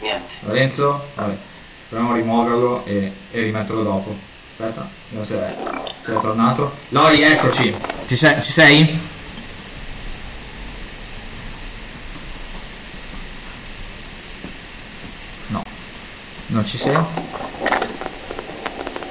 [0.00, 0.34] Niente.
[0.40, 1.36] Lorenzo, vabbè.
[1.88, 4.14] Proviamo a rimuoverlo e, e rimetterlo dopo.
[4.58, 5.54] Aspetta, non si è
[6.04, 6.72] tornato.
[6.90, 7.74] Lori, eccoci.
[8.06, 8.42] Ci sei?
[8.42, 8.98] Ci sei?
[15.48, 15.62] No.
[16.48, 16.96] Non ci sei?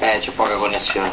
[0.06, 1.12] Eh, c'è poca connessione.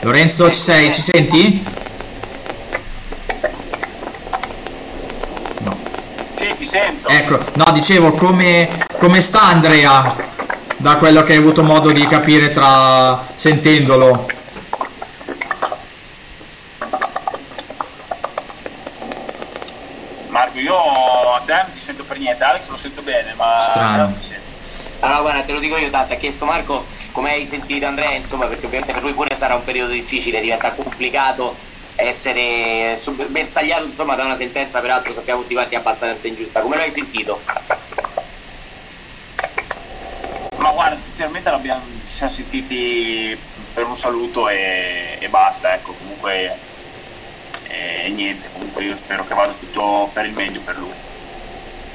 [0.00, 0.92] Lorenzo, ci sei?
[0.92, 1.64] Ci senti?
[5.58, 5.78] No.
[6.34, 7.06] Sì, ti sento.
[7.06, 10.16] Ecco, no, dicevo come, come sta Andrea
[10.78, 14.26] da quello che hai avuto modo di capire tra sentendolo.
[20.26, 24.39] Marco, io a te non ti sento per niente, Alex lo sento bene, ma Strano.
[25.00, 28.46] Allora guarda, te lo dico io tanto, ha chiesto Marco come hai sentito Andrea, insomma,
[28.46, 31.56] perché ovviamente per lui pure sarà un periodo difficile, diventa complicato
[31.96, 32.98] essere
[33.28, 36.60] bersagliato insomma da una sentenza peraltro sappiamo tutti quanti abbastanza ingiusta.
[36.60, 37.40] Come lo hai sentito?
[40.56, 43.38] Ma guarda, sinceramente l'abbiamo, ci siamo sentiti
[43.72, 46.68] per un saluto e, e basta, ecco, comunque
[47.68, 51.09] e niente, comunque io spero che vada tutto per il meglio per lui.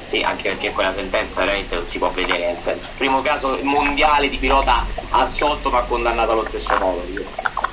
[0.08, 4.28] Sì, anche perché quella sentenza veramente non si può vedere, nel senso, primo caso mondiale
[4.28, 7.04] di pilota assolto ma condannato allo stesso modo.
[7.12, 7.24] Io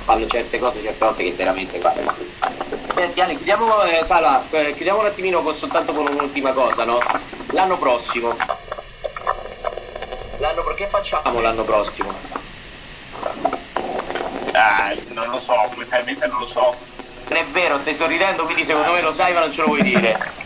[0.04, 2.12] fanno certe cose certe volte che veramente guarda.
[2.94, 6.98] Senti Ale, chiudiamo, eh, Sala, eh, chiudiamo un attimino con, soltanto con un'ultima cosa, no?
[7.52, 8.36] L'anno prossimo.
[10.38, 12.12] L'anno che facciamo l'anno prossimo?
[14.52, 16.74] Eh, non lo so, mentalmente non lo so.
[17.28, 19.82] Non è vero, stai sorridendo, quindi secondo me lo sai ma non ce lo vuoi
[19.82, 20.42] dire.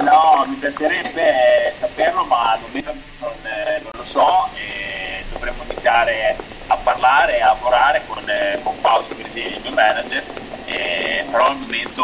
[0.00, 6.36] No, mi piacerebbe saperlo, ma al momento non, eh, non lo so e dovremmo iniziare
[6.66, 10.22] a parlare, a lavorare con, eh, con Fausto, che è il mio manager,
[10.66, 12.02] e- però al momento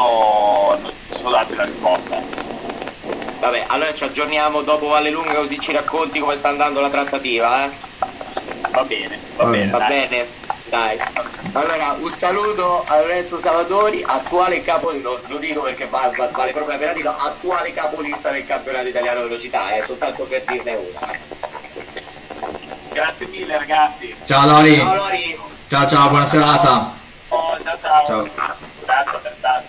[0.81, 2.17] non so darti la risposta.
[3.41, 7.65] Vabbè, allora ci aggiorniamo dopo Valle Lunga così ci racconti come sta andando la trattativa,
[7.65, 7.71] eh?
[8.71, 9.71] Va bene, va Va bene.
[9.71, 9.89] Va dai.
[9.89, 10.27] bene?
[10.65, 10.99] Dai.
[11.53, 16.53] Allora, un saluto a Lorenzo Salvatori, attuale capo, lo, lo dico perché va- va- vale
[16.53, 21.19] proprio la pena dirlo, attuale capolista del campionato italiano velocità, eh, soltanto per dirne una.
[22.93, 24.15] Grazie mille ragazzi.
[24.25, 24.77] Ciao Lori.
[24.77, 25.39] Ciao Lori!
[25.69, 26.93] Ciao ciao, buona serata.
[27.29, 28.07] Oh, ciao ciao.
[28.07, 28.29] Ciao.
[28.85, 29.67] Grazie per tanto.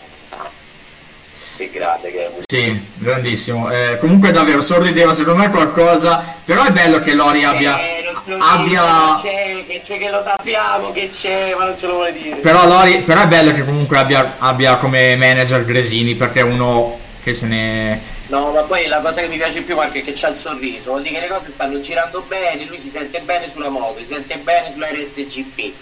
[1.58, 2.32] Che grande che è.
[2.46, 3.70] Sì, grandissimo.
[3.72, 7.80] Eh, comunque davvero sorrideva secondo me qualcosa, però è bello che Lori abbia...
[7.80, 7.99] Eh,
[8.30, 8.82] non abbia...
[8.82, 12.38] dico, C'è, che c'è, che lo sappiamo che c'è, ma non ce lo vuole dire.
[12.38, 16.98] Però, Lori, però è bello che comunque abbia, abbia come manager Gresini perché è uno
[17.22, 18.18] che se ne...
[18.28, 20.92] No, ma poi la cosa che mi piace più Marco è che c'ha il sorriso,
[20.92, 24.06] vuol dire che le cose stanno girando bene, lui si sente bene sulla moto, si
[24.06, 25.74] sente bene sulla RSGP.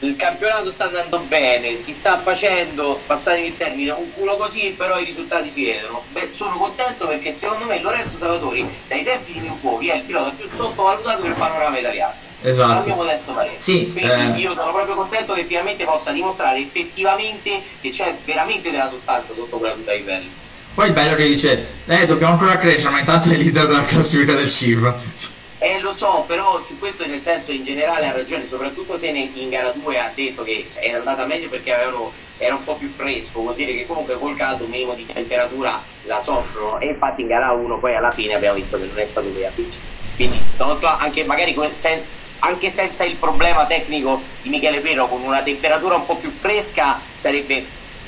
[0.00, 4.98] Il campionato sta andando bene, si sta facendo, passare il termine, un culo così, però
[4.98, 6.02] i risultati si vedono.
[6.12, 10.02] Beh, sono contento perché secondo me Lorenzo Salvatori, dai tempi di New Pochi, è il
[10.02, 12.12] pilota più sottovalutato del panorama italiano.
[12.12, 12.94] Al mio Esatto.
[12.94, 13.56] modesto parere.
[13.58, 14.42] Sì, Quindi eh.
[14.42, 19.56] io sono proprio contento che finalmente possa dimostrare effettivamente che c'è veramente della sostanza sotto
[19.56, 20.30] quella tuta livelli.
[20.74, 24.34] Poi il bello che dice, eh, dobbiamo ancora crescere, ma intanto è leader della classifica
[24.34, 24.94] del CIV.
[25.58, 29.48] Eh lo so, però su questo nel senso in generale ha ragione, soprattutto se in
[29.48, 33.40] gara 2 ha detto che è andata meglio perché avevano era un po' più fresco,
[33.40, 37.52] vuol dire che comunque col caldo minimo di temperatura la soffrono e infatti in gara
[37.52, 39.84] 1 poi alla fine abbiamo visto che non è stato lui a vincere.
[40.16, 40.38] Quindi
[40.98, 42.02] anche magari sen-
[42.40, 47.00] anche senza il problema tecnico di Michele Perro con una temperatura un po' più fresca
[47.14, 47.64] sarebbe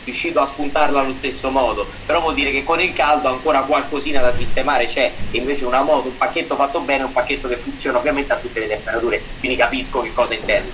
[0.08, 4.20] riuscito a spuntarla allo stesso modo, però vuol dire che con il caldo ancora qualcosina
[4.20, 7.98] da sistemare c'è, e invece una moto, un pacchetto fatto bene, un pacchetto che funziona
[7.98, 10.70] ovviamente a tutte le temperature, quindi capisco che cosa intendo.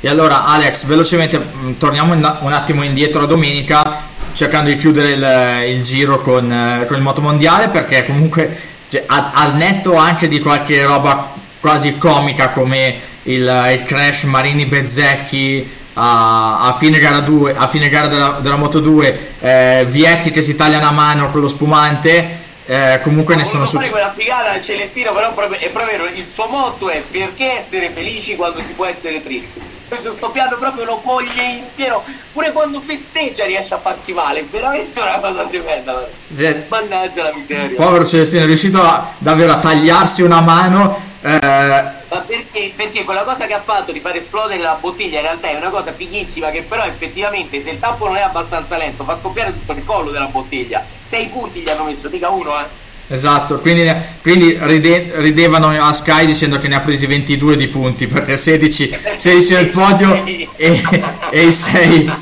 [0.00, 4.02] E allora Alex, velocemente mm, torniamo un attimo indietro a domenica,
[4.34, 8.58] cercando di chiudere il, il giro con, eh, con, il motomondiale, perché comunque
[8.88, 15.80] cioè, al netto anche di qualche roba quasi comica come il, il crash Marini Bezzecchi
[15.94, 20.42] a, a, fine gara 2 a fine gara della, della Moto 2 eh, Vietti che
[20.42, 24.62] si taglia una mano con lo spumante eh, comunque ne sono successi quella figata al
[24.62, 28.86] Celestino però è proprio vero il suo motto è perché essere felici quando si può
[28.86, 29.60] essere tristi.
[29.88, 34.44] Questo sto piano proprio lo coglie intero pure quando festeggia riesce a farsi male è
[34.44, 37.76] veramente una cosa tremenda cioè, mannaggia la miseria.
[37.76, 42.00] povero Celestino è riuscito a, davvero a tagliarsi una mano eh...
[42.08, 45.48] Ma perché, perché quella cosa che ha fatto di far esplodere la bottiglia in realtà
[45.48, 49.16] è una cosa fighissima che però effettivamente se il tappo non è abbastanza lento fa
[49.16, 50.84] scoppiare tutto il collo della bottiglia.
[51.06, 52.80] Sei punti gli hanno messo, dica uno eh.
[53.08, 53.92] Esatto, quindi,
[54.22, 58.98] quindi ride, ridevano a Sky dicendo che ne ha presi 22 di punti perché 16,
[59.18, 60.24] 16 nel podio
[60.56, 60.82] e,
[61.30, 62.12] e, i 6,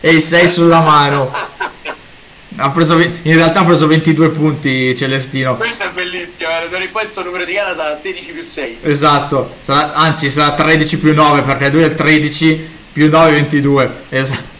[0.00, 1.30] e i 6 sulla mano
[2.72, 5.56] preso, in realtà ha preso 22 punti Celestino.
[5.56, 6.88] Questo è bellissimo, eh.
[6.88, 8.78] poi il suo numero di gara sarà 16 più 6.
[8.82, 13.92] Esatto, sarà, anzi sarà 13 più 9 perché lui è 13 più 9 22.
[14.10, 14.56] Esatto.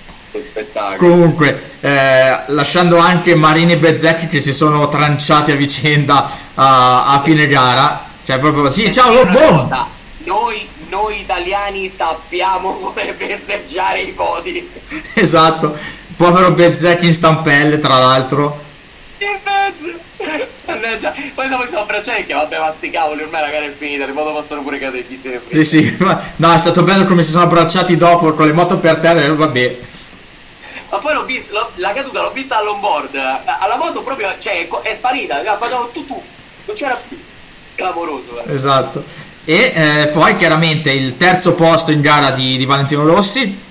[0.97, 7.21] Comunque, eh, lasciando anche Marini e Bezzecchi che si sono tranciati a vicenda a, a
[7.23, 8.05] fine gara.
[8.25, 9.87] Cioè proprio sì, ciao, boom!
[10.25, 14.69] Noi, noi italiani sappiamo come festeggiare i podi.
[15.15, 15.77] Esatto,
[16.19, 18.59] Povero Bezzecchi in stampelle, tra l'altro.
[19.19, 20.49] In mezzo!
[20.67, 21.15] Mannaggia.
[21.33, 24.11] Poi dopo siamo abbracciati che vabbè ma sti cavoli ormai la gara è finita, di
[24.11, 27.31] modo possono pure cadere chi se Sì sì, ma no è stato bello come si
[27.31, 29.79] sono abbracciati dopo con le moto per terra e vabbè.
[30.91, 34.95] Ma poi l'ho vista, l'ho, la caduta l'ho vista all'onboard, alla moto proprio, cioè è
[34.95, 36.21] sparita, ha fatto tutto,
[36.65, 37.17] non c'era più.
[37.77, 38.43] Clamoroso.
[38.45, 38.55] Eh.
[38.55, 39.05] Esatto.
[39.45, 43.67] E eh, poi chiaramente il terzo posto in gara di, di Valentino Rossi,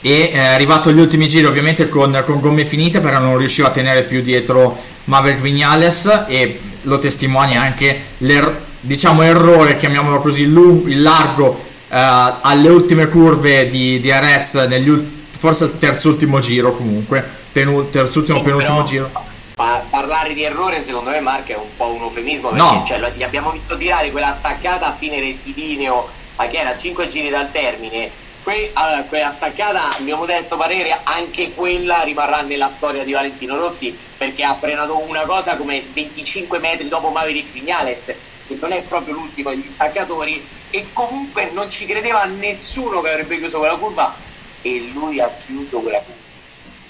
[0.00, 3.70] e è arrivato agli ultimi giri ovviamente con, con, gomme finite perché non riusciva a
[3.70, 11.02] tenere più dietro Maverick Vignales e lo testimonia anche l'er- diciamo errore, chiamiamolo così, il
[11.02, 11.96] largo eh,
[12.40, 18.38] alle ultime curve di, di Arez, negli ult- forse il terzultimo giro comunque, penul- terzultimo,
[18.38, 19.10] sì, penultimo giro.
[19.54, 22.84] Pa- parlare di errore secondo me Marco è un po' un eufemismo perché no.
[22.86, 27.28] cioè, gli abbiamo visto tirare quella staccata a fine rettilineo ma che era 5 giri
[27.28, 28.10] dal termine
[28.42, 33.56] Que- allora, quella staccata, a mio modesto parere, anche quella rimarrà nella storia di Valentino
[33.58, 38.14] Rossi perché ha frenato una cosa come 25 metri dopo Maverick Vignales,
[38.46, 43.38] che non è proprio l'ultimo degli staccatori, e comunque non ci credeva nessuno che avrebbe
[43.38, 44.14] chiuso quella curva
[44.62, 46.18] e lui ha chiuso quella curva.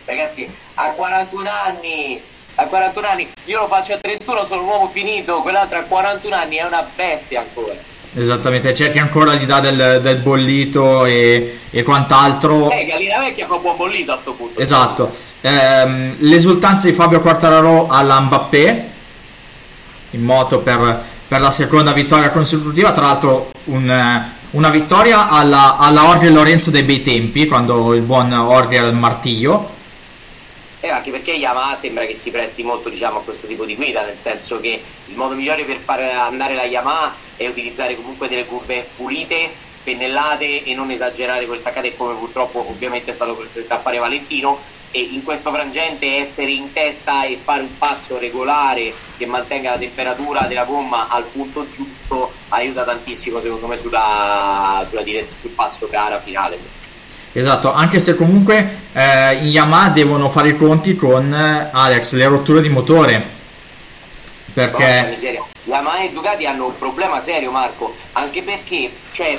[0.05, 2.23] Ragazzi, a 41 anni,
[2.57, 6.35] a 41 anni, io lo faccio a 31, sono un uomo finito, quell'altro a 41
[6.35, 7.90] anni è una bestia ancora.
[8.13, 12.69] Esattamente, c'è chi ancora gli dà del, del bollito e, e, quant'altro.
[12.71, 14.59] Eh, Gallina Vecchia fa un buon bollito a sto punto.
[14.59, 15.15] Esatto.
[15.43, 18.89] Ehm, l'esultanza di Fabio Quartararo alla Mbappé
[20.11, 26.09] in moto per, per, la seconda vittoria consecutiva, tra l'altro un, una vittoria alla, alla
[26.09, 29.79] Orgel Lorenzo dei bei tempi, quando il buon Orgel martiglio.
[30.83, 34.03] Eh, anche perché Yamaha sembra che si presti molto diciamo, a questo tipo di guida,
[34.03, 38.47] nel senso che il modo migliore per far andare la Yamaha e utilizzare comunque delle
[38.47, 39.51] curve pulite,
[39.85, 44.79] pennellate e non esagerare con staccate come purtroppo ovviamente è stato costretto a fare Valentino.
[44.93, 49.79] E in questo frangente essere in testa e fare un passo regolare che mantenga la
[49.79, 55.87] temperatura della gomma al punto giusto aiuta tantissimo secondo me sulla, sulla direzione sul passo
[55.89, 56.80] gara finale
[57.33, 62.27] esatto anche se comunque eh, in Yamaha devono fare i conti con eh, Alex le
[62.27, 63.39] rotture di motore.
[64.53, 65.17] Perché
[65.65, 69.39] Yamaha e Ducati hanno un problema serio Marco, anche perché cioè,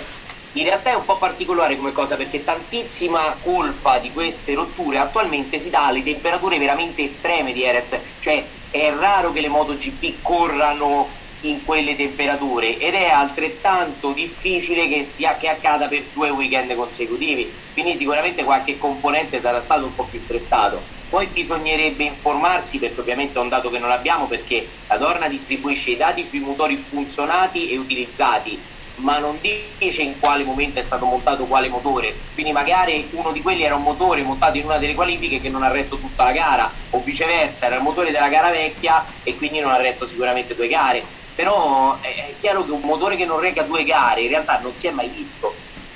[0.53, 5.59] in realtà è un po' particolare come cosa perché tantissima colpa di queste rotture attualmente
[5.59, 11.07] si dà alle temperature veramente estreme di Erez, cioè è raro che le MotoGP corrano
[11.41, 17.51] in quelle temperature ed è altrettanto difficile che, sia, che accada per due weekend consecutivi,
[17.73, 20.81] quindi sicuramente qualche componente sarà stato un po' più stressato.
[21.09, 25.91] Poi bisognerebbe informarsi, perché ovviamente è un dato che non abbiamo, perché la Dorna distribuisce
[25.91, 28.59] i dati sui motori funzionati e utilizzati
[29.01, 32.13] ma non dice in quale momento è stato montato quale motore.
[32.33, 35.63] Quindi magari uno di quelli era un motore montato in una delle qualifiche che non
[35.63, 39.59] ha retto tutta la gara, o viceversa, era il motore della gara vecchia e quindi
[39.59, 41.19] non ha retto sicuramente due gare.
[41.35, 44.87] Però è chiaro che un motore che non reca due gare in realtà non si
[44.87, 45.53] è mai visto.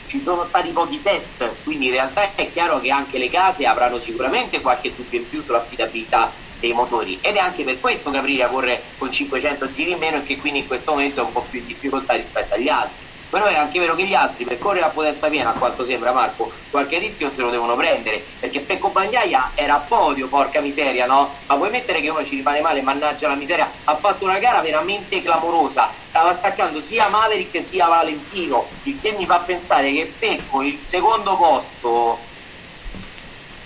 [0.07, 3.97] Ci sono stati pochi test, quindi in realtà è chiaro che anche le case avranno
[3.97, 8.47] sicuramente qualche dubbio in più sull'affidabilità dei motori ed è anche per questo che Aprilia
[8.47, 11.45] corre con 500 giri in meno e che quindi in questo momento è un po'
[11.49, 14.85] più in difficoltà rispetto agli altri però è anche vero che gli altri per correre
[14.85, 18.23] a potenza piena a quanto sembra Marco qualche rischio se lo devono prendere.
[18.39, 21.29] Perché Pecco Bagnaia era a podio porca miseria no?
[21.47, 22.81] ma puoi mettere che uno ci rimane male?
[22.81, 23.69] Mannaggia la miseria.
[23.85, 25.89] Ha fatto una gara veramente clamorosa.
[26.09, 28.67] Stava staccando sia Maverick sia Valentino.
[28.83, 32.33] Il che mi fa pensare che Pecco il secondo posto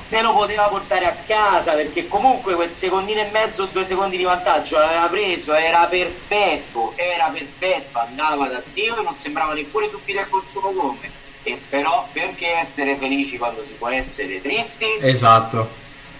[0.09, 4.23] se lo poteva portare a casa perché comunque quel secondino e mezzo, due secondi di
[4.23, 10.21] vantaggio l'aveva preso, era perfetto, era perfetto, andava da Dio e non sembrava neppure subire
[10.21, 11.11] il consumo gomme.
[11.43, 14.85] E però perché essere felici quando si può essere tristi?
[14.99, 15.69] Esatto.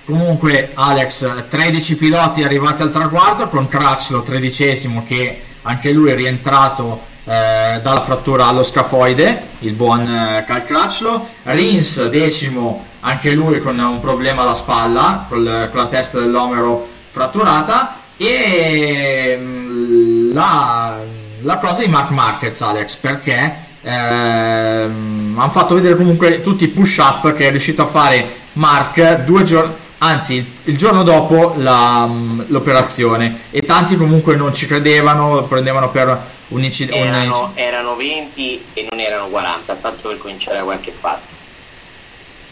[0.06, 7.09] Comunque Alex, 13 piloti arrivati al traguardo con Crutchlow tredicesimo che anche lui è rientrato
[7.30, 13.78] eh, dalla frattura allo scafoide, il buon eh, Cal Crutchlow, Rins decimo anche lui con
[13.78, 17.98] un problema alla spalla, col, con la testa dell'omero fratturata.
[18.18, 20.98] E mm, la,
[21.42, 26.98] la, cosa di Mark Marquez Alex perché ehm, hanno fatto vedere comunque tutti i push
[26.98, 32.42] up che è riuscito a fare Mark due giorni anzi il giorno dopo la, mm,
[32.48, 38.66] l'operazione e tanti comunque non ci credevano lo prendevano per un incidente erano, erano 20
[38.74, 41.28] e non erano 40 tanto per cominciare da qualche parte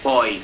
[0.01, 0.41] poi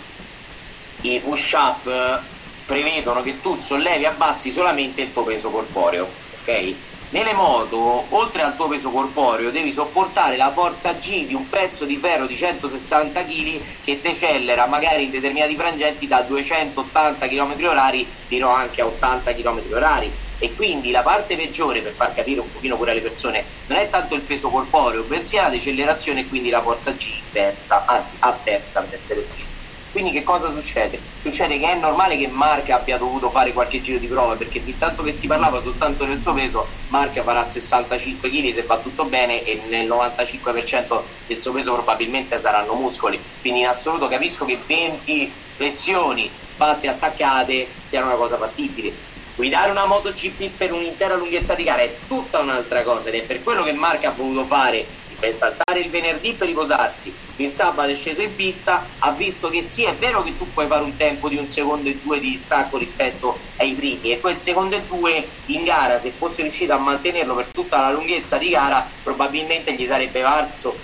[1.02, 2.22] i push up
[2.66, 6.08] prevedono che tu sollevi e abbassi solamente il tuo peso corporeo,
[6.42, 6.74] ok?
[7.14, 11.86] Nelle moto, oltre al tuo peso corporeo, devi sopportare la forza G di un pezzo
[11.86, 18.50] di ferro di 160 kg che decelera magari in determinati frangenti da 280 km/h fino
[18.50, 20.10] anche a 80 km/h.
[20.40, 23.88] E quindi la parte peggiore, per far capire un pochino pure alle persone, non è
[23.92, 28.36] tanto il peso corporeo, bensì la decelerazione e quindi la forza G inversa, anzi a
[28.44, 29.53] terza per essere precisi.
[29.94, 31.00] Quindi che cosa succede?
[31.22, 34.76] Succede che è normale che Mark abbia dovuto fare qualche giro di prova perché fin
[34.80, 39.06] tanto che si parlava soltanto del suo peso, Mark farà 65 kg se va tutto
[39.06, 43.22] bene e nel 95% del suo peso probabilmente saranno muscoli.
[43.40, 48.92] Quindi in assoluto capisco che 20 flessioni fatte attaccate siano una cosa fattibile.
[49.36, 53.44] Guidare una MotoGP per un'intera lunghezza di gara è tutta un'altra cosa ed è per
[53.44, 54.84] quello che Mark ha voluto fare
[55.24, 59.62] per saltare il venerdì per riposarsi, il sabato è sceso in pista, ha visto che
[59.62, 62.32] sì è vero che tu puoi fare un tempo di un secondo e due di
[62.32, 66.78] distacco rispetto ai primi e quel secondo e due in gara se fosse riuscito a
[66.78, 70.76] mantenerlo per tutta la lunghezza di gara probabilmente gli sarebbe valso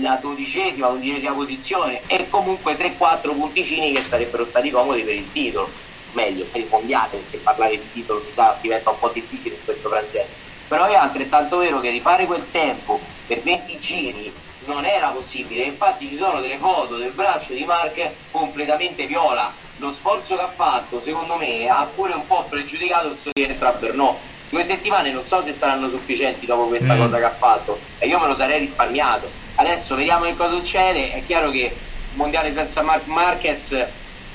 [0.00, 5.70] la dodicesima, undicesima posizione e comunque 3-4 punticini che sarebbero stati comodi per il titolo,
[6.14, 9.64] meglio per il mondiale perché parlare di titolo mi sa diventa un po' difficile in
[9.64, 10.44] questo frangente.
[10.66, 14.32] Però è altrettanto vero che rifare quel tempo per 20 giri
[14.66, 19.52] non era possibile, infatti ci sono delle foto del braccio di Mark completamente viola.
[19.78, 23.68] Lo sforzo che ha fatto, secondo me, ha pure un po' pregiudicato il suo rientro
[23.68, 24.18] a Brno.
[24.48, 26.98] Due settimane non so se saranno sufficienti dopo questa mm.
[26.98, 29.28] cosa che ha fatto e io me lo sarei risparmiato.
[29.56, 31.12] Adesso vediamo che cosa succede.
[31.12, 31.74] È chiaro che
[32.14, 33.86] mondiale senza Mark Marquez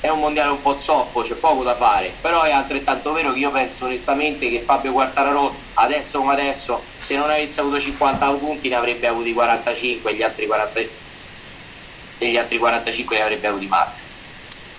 [0.02, 3.38] è un mondiale un po' zoppo, c'è poco da fare, però è altrettanto vero che
[3.38, 8.68] io penso onestamente che Fabio Quartararo adesso come adesso se non avesse avuto 50 punti
[8.68, 10.80] ne avrebbe avuti 45 e gli altri, 40,
[12.18, 14.00] e gli altri 45 ne avrebbe avuti Marco.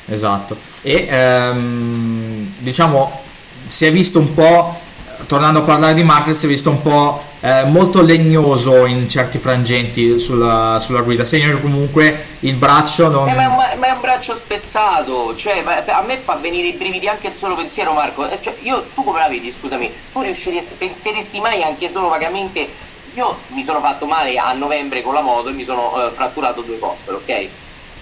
[0.07, 3.21] Esatto, e ehm, diciamo
[3.65, 4.77] si è visto un po',
[5.25, 9.37] tornando a parlare di Marquez, si è visto un po' eh, molto legnoso in certi
[9.37, 13.27] frangenti sulla, sulla guida, segno che comunque il braccio non...
[13.27, 17.09] Eh, ma, ma, ma, è un braccio spezzato, cioè a me fa venire i brividi
[17.09, 20.75] anche il solo pensiero Marco, eh, cioè, io, tu come la vedi scusami, tu riusciresti,
[20.77, 22.65] penseresti mai anche solo vagamente,
[23.13, 26.61] io mi sono fatto male a novembre con la moto e mi sono eh, fratturato
[26.61, 27.47] due costole, ok?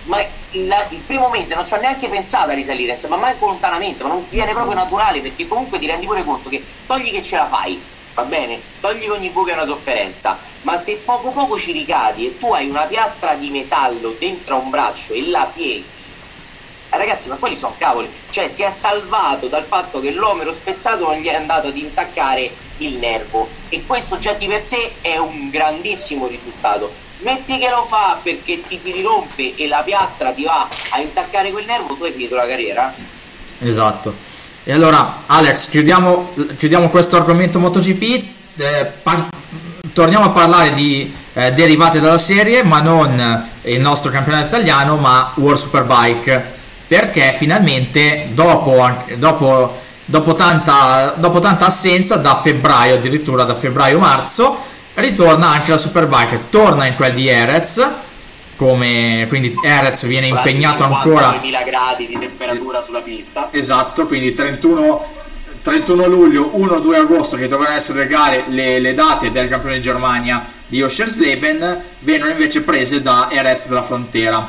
[0.04, 0.20] ma
[0.52, 4.10] il, il, primo mese non ci ho neanche pensato a risalire, ma manco lontanamente, ma
[4.10, 7.38] non ti viene proprio naturale perché comunque ti rendi pure conto che togli che ce
[7.38, 7.80] la fai,
[8.14, 8.59] va bene?
[8.80, 12.70] Togli ogni buco è una sofferenza, ma se poco poco ci ricadi e tu hai
[12.70, 15.86] una piastra di metallo dentro a un braccio e la pieghi,
[16.89, 21.16] ragazzi, ma quelli sono cavoli, cioè si è salvato dal fatto che l'omero spezzato non
[21.18, 25.49] gli è andato ad intaccare il nervo e questo già di per sé è un
[25.49, 26.91] grandissimo risultato.
[27.20, 31.51] Metti che lo fa perché ti si rirompe e la piastra ti va a intaccare
[31.51, 32.93] quel nervo, tu hai finito la carriera.
[33.59, 34.31] Esatto.
[34.64, 38.24] E allora, Alex, chiudiamo, chiudiamo questo argomento MotoGP.
[38.57, 39.30] Eh, par-
[39.91, 45.32] torniamo a parlare di eh, derivate dalla serie, ma non il nostro campionato italiano, ma
[45.36, 46.59] World Superbike.
[46.88, 54.57] Perché finalmente, dopo, dopo, dopo, tanta, dopo tanta assenza, da febbraio, addirittura da febbraio-marzo,
[54.93, 56.49] ritorna anche la Superbike.
[56.51, 57.84] Torna in quel di Erez
[58.62, 61.30] come quindi Erez viene impegnato ancora.
[61.30, 63.47] 2000 gradi di temperatura sulla pista.
[63.49, 65.03] Esatto quindi 31,
[65.64, 70.45] 31 luglio 1-2 agosto che dovranno essere gare le, le, date del campione di Germania
[70.68, 74.47] di Oschersleben vengono invece prese da Erez della Frontera.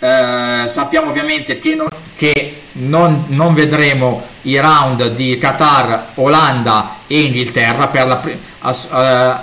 [0.00, 7.20] Eh, sappiamo ovviamente che, non, che non, non, vedremo i round di Qatar, Olanda e
[7.20, 9.40] Inghilterra per la,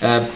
[0.00, 0.26] uh, uh,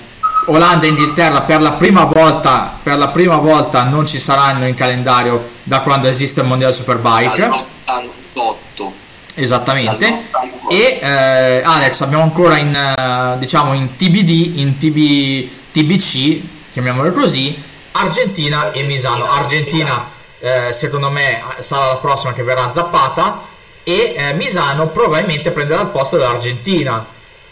[0.49, 4.75] Olanda e Inghilterra per la prima volta per la prima volta non ci saranno in
[4.75, 7.49] calendario da quando esiste il mondiale superbike.
[7.85, 8.87] Dall'88
[9.35, 10.27] esattamente.
[10.71, 16.41] E eh, Alex abbiamo ancora in uh, diciamo in TBD in TB, TBC
[16.73, 17.61] chiamiamolo così
[17.93, 19.31] Argentina e Misano.
[19.31, 23.43] Argentina eh, secondo me sarà la prossima che verrà zappata
[23.83, 27.05] e eh, Misano probabilmente prenderà il posto dell'Argentina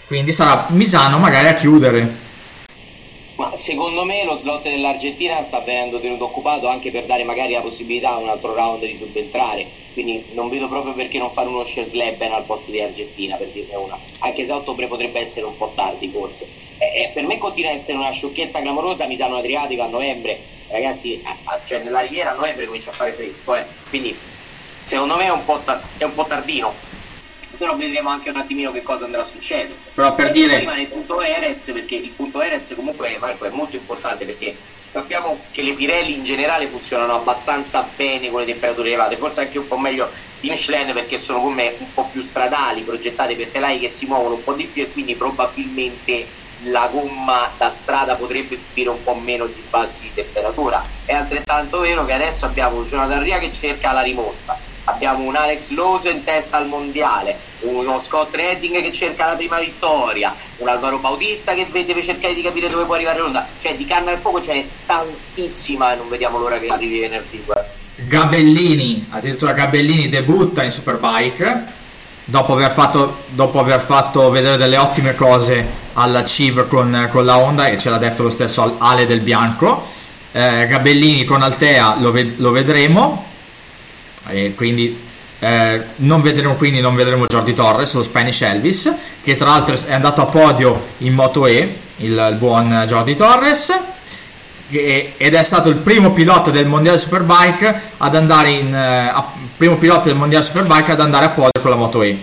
[0.06, 2.24] quindi sarà Misano magari a chiudere
[3.36, 7.60] ma secondo me lo slot dell'Argentina sta venendo tenuto occupato anche per dare magari la
[7.60, 9.66] possibilità a un altro round di subentrare.
[9.92, 13.48] Quindi non vedo proprio perché non fare uno share Sleben al posto di Argentina, per
[13.48, 13.98] dirne una.
[14.18, 16.46] Anche se a ottobre potrebbe essere un po' tardi, forse.
[16.78, 19.06] Eh, eh, per me continua a essere una sciocchezza clamorosa.
[19.06, 21.22] Misano Adriatico a novembre, ragazzi,
[21.64, 23.54] cioè nella riviera a novembre comincia a fare fresco.
[23.54, 23.64] Eh.
[23.88, 24.16] Quindi
[24.84, 26.95] secondo me è un po', ta- è un po tardino
[27.56, 29.74] però vedremo anche un attimino che cosa andrà a succedere.
[29.94, 30.58] Però per dire...
[30.58, 34.54] Rimane il punto Erez, perché il punto Erez comunque Marco è molto importante perché
[34.88, 39.58] sappiamo che le Pirelli in generale funzionano abbastanza bene con le temperature elevate, forse anche
[39.58, 40.08] un po' meglio
[40.40, 44.36] di Michelin perché sono come un po' più stradali, progettate per telai che si muovono
[44.36, 49.14] un po' di più e quindi probabilmente la gomma da strada potrebbe subire un po'
[49.14, 50.82] meno di sbalzi di temperatura.
[51.04, 55.36] È altrettanto vero che adesso abbiamo un Jonathan Ria che cerca la rimonta abbiamo un
[55.36, 60.68] Alex Loso in testa al mondiale, uno Scott Redding che cerca la prima vittoria, un
[60.68, 64.18] Alvaro Bautista che deve cercare di capire dove può arrivare l'onda, cioè di canna al
[64.18, 67.44] fuoco c'è tantissima e non vediamo l'ora che arrivi venerdì.
[67.96, 71.74] Gabellini, addirittura Gabellini debutta in Superbike
[72.28, 77.38] dopo aver fatto, dopo aver fatto vedere delle ottime cose alla CIV con, con, la
[77.38, 79.94] Honda e ce l'ha detto lo stesso Ale del Bianco.
[80.32, 83.24] Eh, Gabellini con Altea lo, ved- lo vedremo
[84.28, 85.04] e quindi
[85.46, 88.92] eh, non vedremo quindi non vedremo Jordi Torres lo Spanish Elvis
[89.22, 93.72] che tra l'altro è andato a podio in Moto E il, il buon Jordi Torres
[94.68, 99.24] che, ed è stato il primo pilota del mondiale Superbike ad andare in eh, a,
[99.56, 102.16] primo pilota del mondiale Superbike ad andare a podio con la Moto E.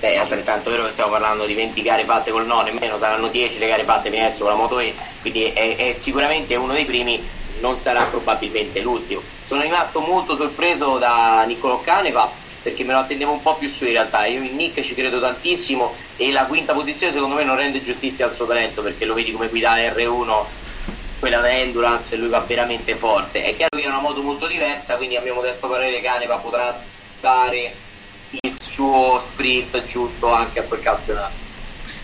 [0.00, 3.58] Beh, altrettanto vero che stiamo parlando di 20 gare fatte col no, nemmeno saranno 10
[3.58, 7.20] le gare fatte adesso con la Moto E, quindi è, è sicuramente uno dei primi,
[7.60, 12.30] non sarà probabilmente l'ultimo sono rimasto molto sorpreso da Niccolò Caneva
[12.62, 14.26] perché me lo attendevo un po' più su in realtà.
[14.26, 18.26] Io in Nick ci credo tantissimo e la quinta posizione secondo me non rende giustizia
[18.26, 20.44] al suo talento perché lo vedi come guida R1,
[21.18, 23.42] quella da Endurance e lui va veramente forte.
[23.42, 26.78] È chiaro che è una moto molto diversa, quindi a mio modesto parere Caneva potrà
[27.20, 27.74] dare
[28.42, 31.32] il suo sprint giusto anche a quel campionato.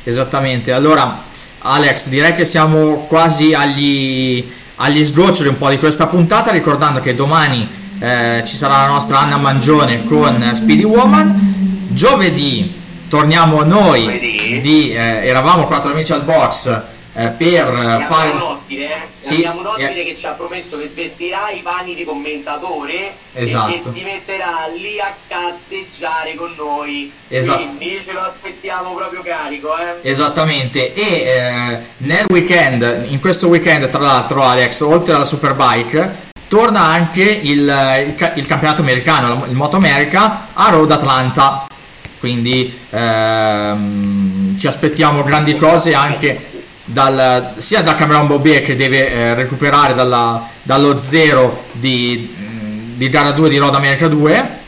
[0.02, 1.22] Esattamente, allora
[1.58, 7.14] Alex direi che siamo quasi agli agli sgoccioli un po' di questa puntata ricordando che
[7.14, 7.68] domani
[7.98, 14.60] eh, ci sarà la nostra Anna Mangione con Speedy Woman giovedì torniamo noi.
[14.60, 16.80] Di, eh, eravamo quattro amici al box
[17.16, 19.06] eh, per abbiamo fare un ospite, eh?
[19.20, 20.04] sì, abbiamo un ospite eh.
[20.04, 23.70] che ci ha promesso che svestirà i panni di commentatore esatto.
[23.70, 27.62] e che si metterà lì a cazzeggiare con noi esatto.
[27.62, 30.10] quindi ce lo aspettiamo proprio carico eh?
[30.10, 36.80] esattamente e eh, nel weekend in questo weekend tra l'altro Alex oltre alla Superbike torna
[36.80, 41.66] anche il, il, il campionato americano il Moto America a Road Atlanta
[42.18, 46.52] quindi ehm, ci aspettiamo grandi cose anche
[46.84, 52.34] dal, sia da Cameron Bobbier che deve eh, recuperare dalla, dallo zero di,
[52.94, 54.62] di, gara 2 di Road America 2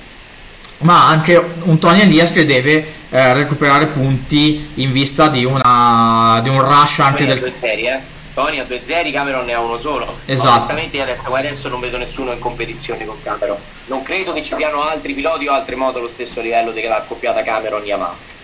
[0.79, 6.49] ma anche un Tony Elias che deve eh, recuperare punti in vista di, una, di
[6.49, 7.53] un rush anche Tony del...
[7.63, 8.15] Eh?
[8.35, 10.49] Tony a due zeri, Cameron ne ha uno solo Esatto.
[10.49, 13.57] onestamente adesso, adesso non vedo nessuno in competizione con Cameron
[13.87, 17.43] non credo che ci siano altri piloti o altre moto allo stesso livello della accoppiata
[17.43, 18.35] Cameron-Yamaha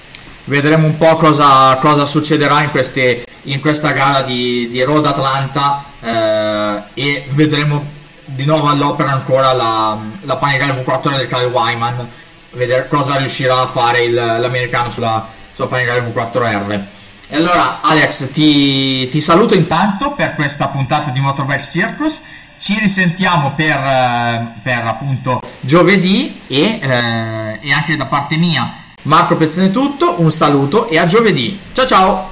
[0.45, 5.85] vedremo un po' cosa, cosa succederà in, queste, in, questa gara di, di Road Atlanta
[6.01, 12.09] eh, e vedremo di nuovo all'opera ancora la, la Panigale V4 del Kyle Wyman.
[12.53, 16.81] Vedere cosa riuscirà a fare il, l'americano sulla, sulla Panigale V4R
[17.29, 22.21] E allora Alex ti, ti saluto intanto per questa puntata di Motorbike Circus.
[22.59, 29.37] Ci risentiamo per, eh, per appunto giovedì e, eh, e, anche da parte mia Marco
[29.37, 31.59] Pezzone tutto un saluto e a giovedì.
[31.73, 32.31] Ciao ciao.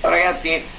[0.00, 0.75] Ciao ragazzi